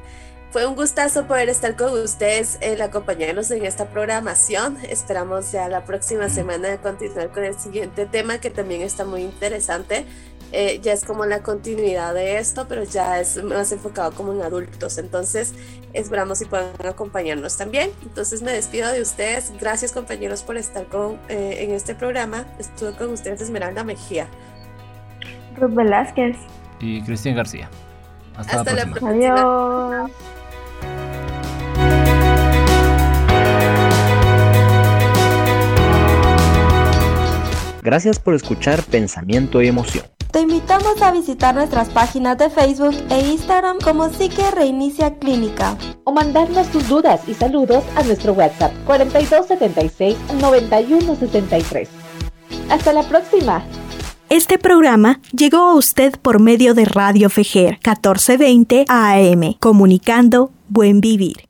[0.52, 4.78] Fue un gustazo poder estar con ustedes, el acompañarnos en esta programación.
[4.90, 10.06] Esperamos ya la próxima semana continuar con el siguiente tema que también está muy interesante.
[10.52, 14.42] Eh, ya es como la continuidad de esto, pero ya es más enfocado como en
[14.42, 14.98] adultos.
[14.98, 15.54] Entonces,
[15.94, 17.92] esperamos si puedan acompañarnos también.
[18.02, 19.52] Entonces, me despido de ustedes.
[19.60, 22.46] Gracias, compañeros, por estar con, eh, en este programa.
[22.58, 24.28] Estuve con ustedes Esmeralda Mejía.
[25.56, 26.38] Ruth Velázquez.
[26.80, 27.70] Y Cristian García.
[28.36, 29.10] Hasta, la, próxima.
[29.10, 30.12] Adiós.
[37.82, 40.06] Gracias por escuchar Pensamiento y Emoción.
[40.32, 45.76] Te invitamos a visitar nuestras páginas de Facebook e Instagram como Psique Reinicia Clínica.
[46.04, 51.88] O mandarnos tus dudas y saludos a nuestro WhatsApp 4276-9163.
[52.70, 53.64] Hasta la próxima.
[54.30, 61.49] Este programa llegó a usted por medio de Radio Fejer 1420 AM, comunicando Buen Vivir.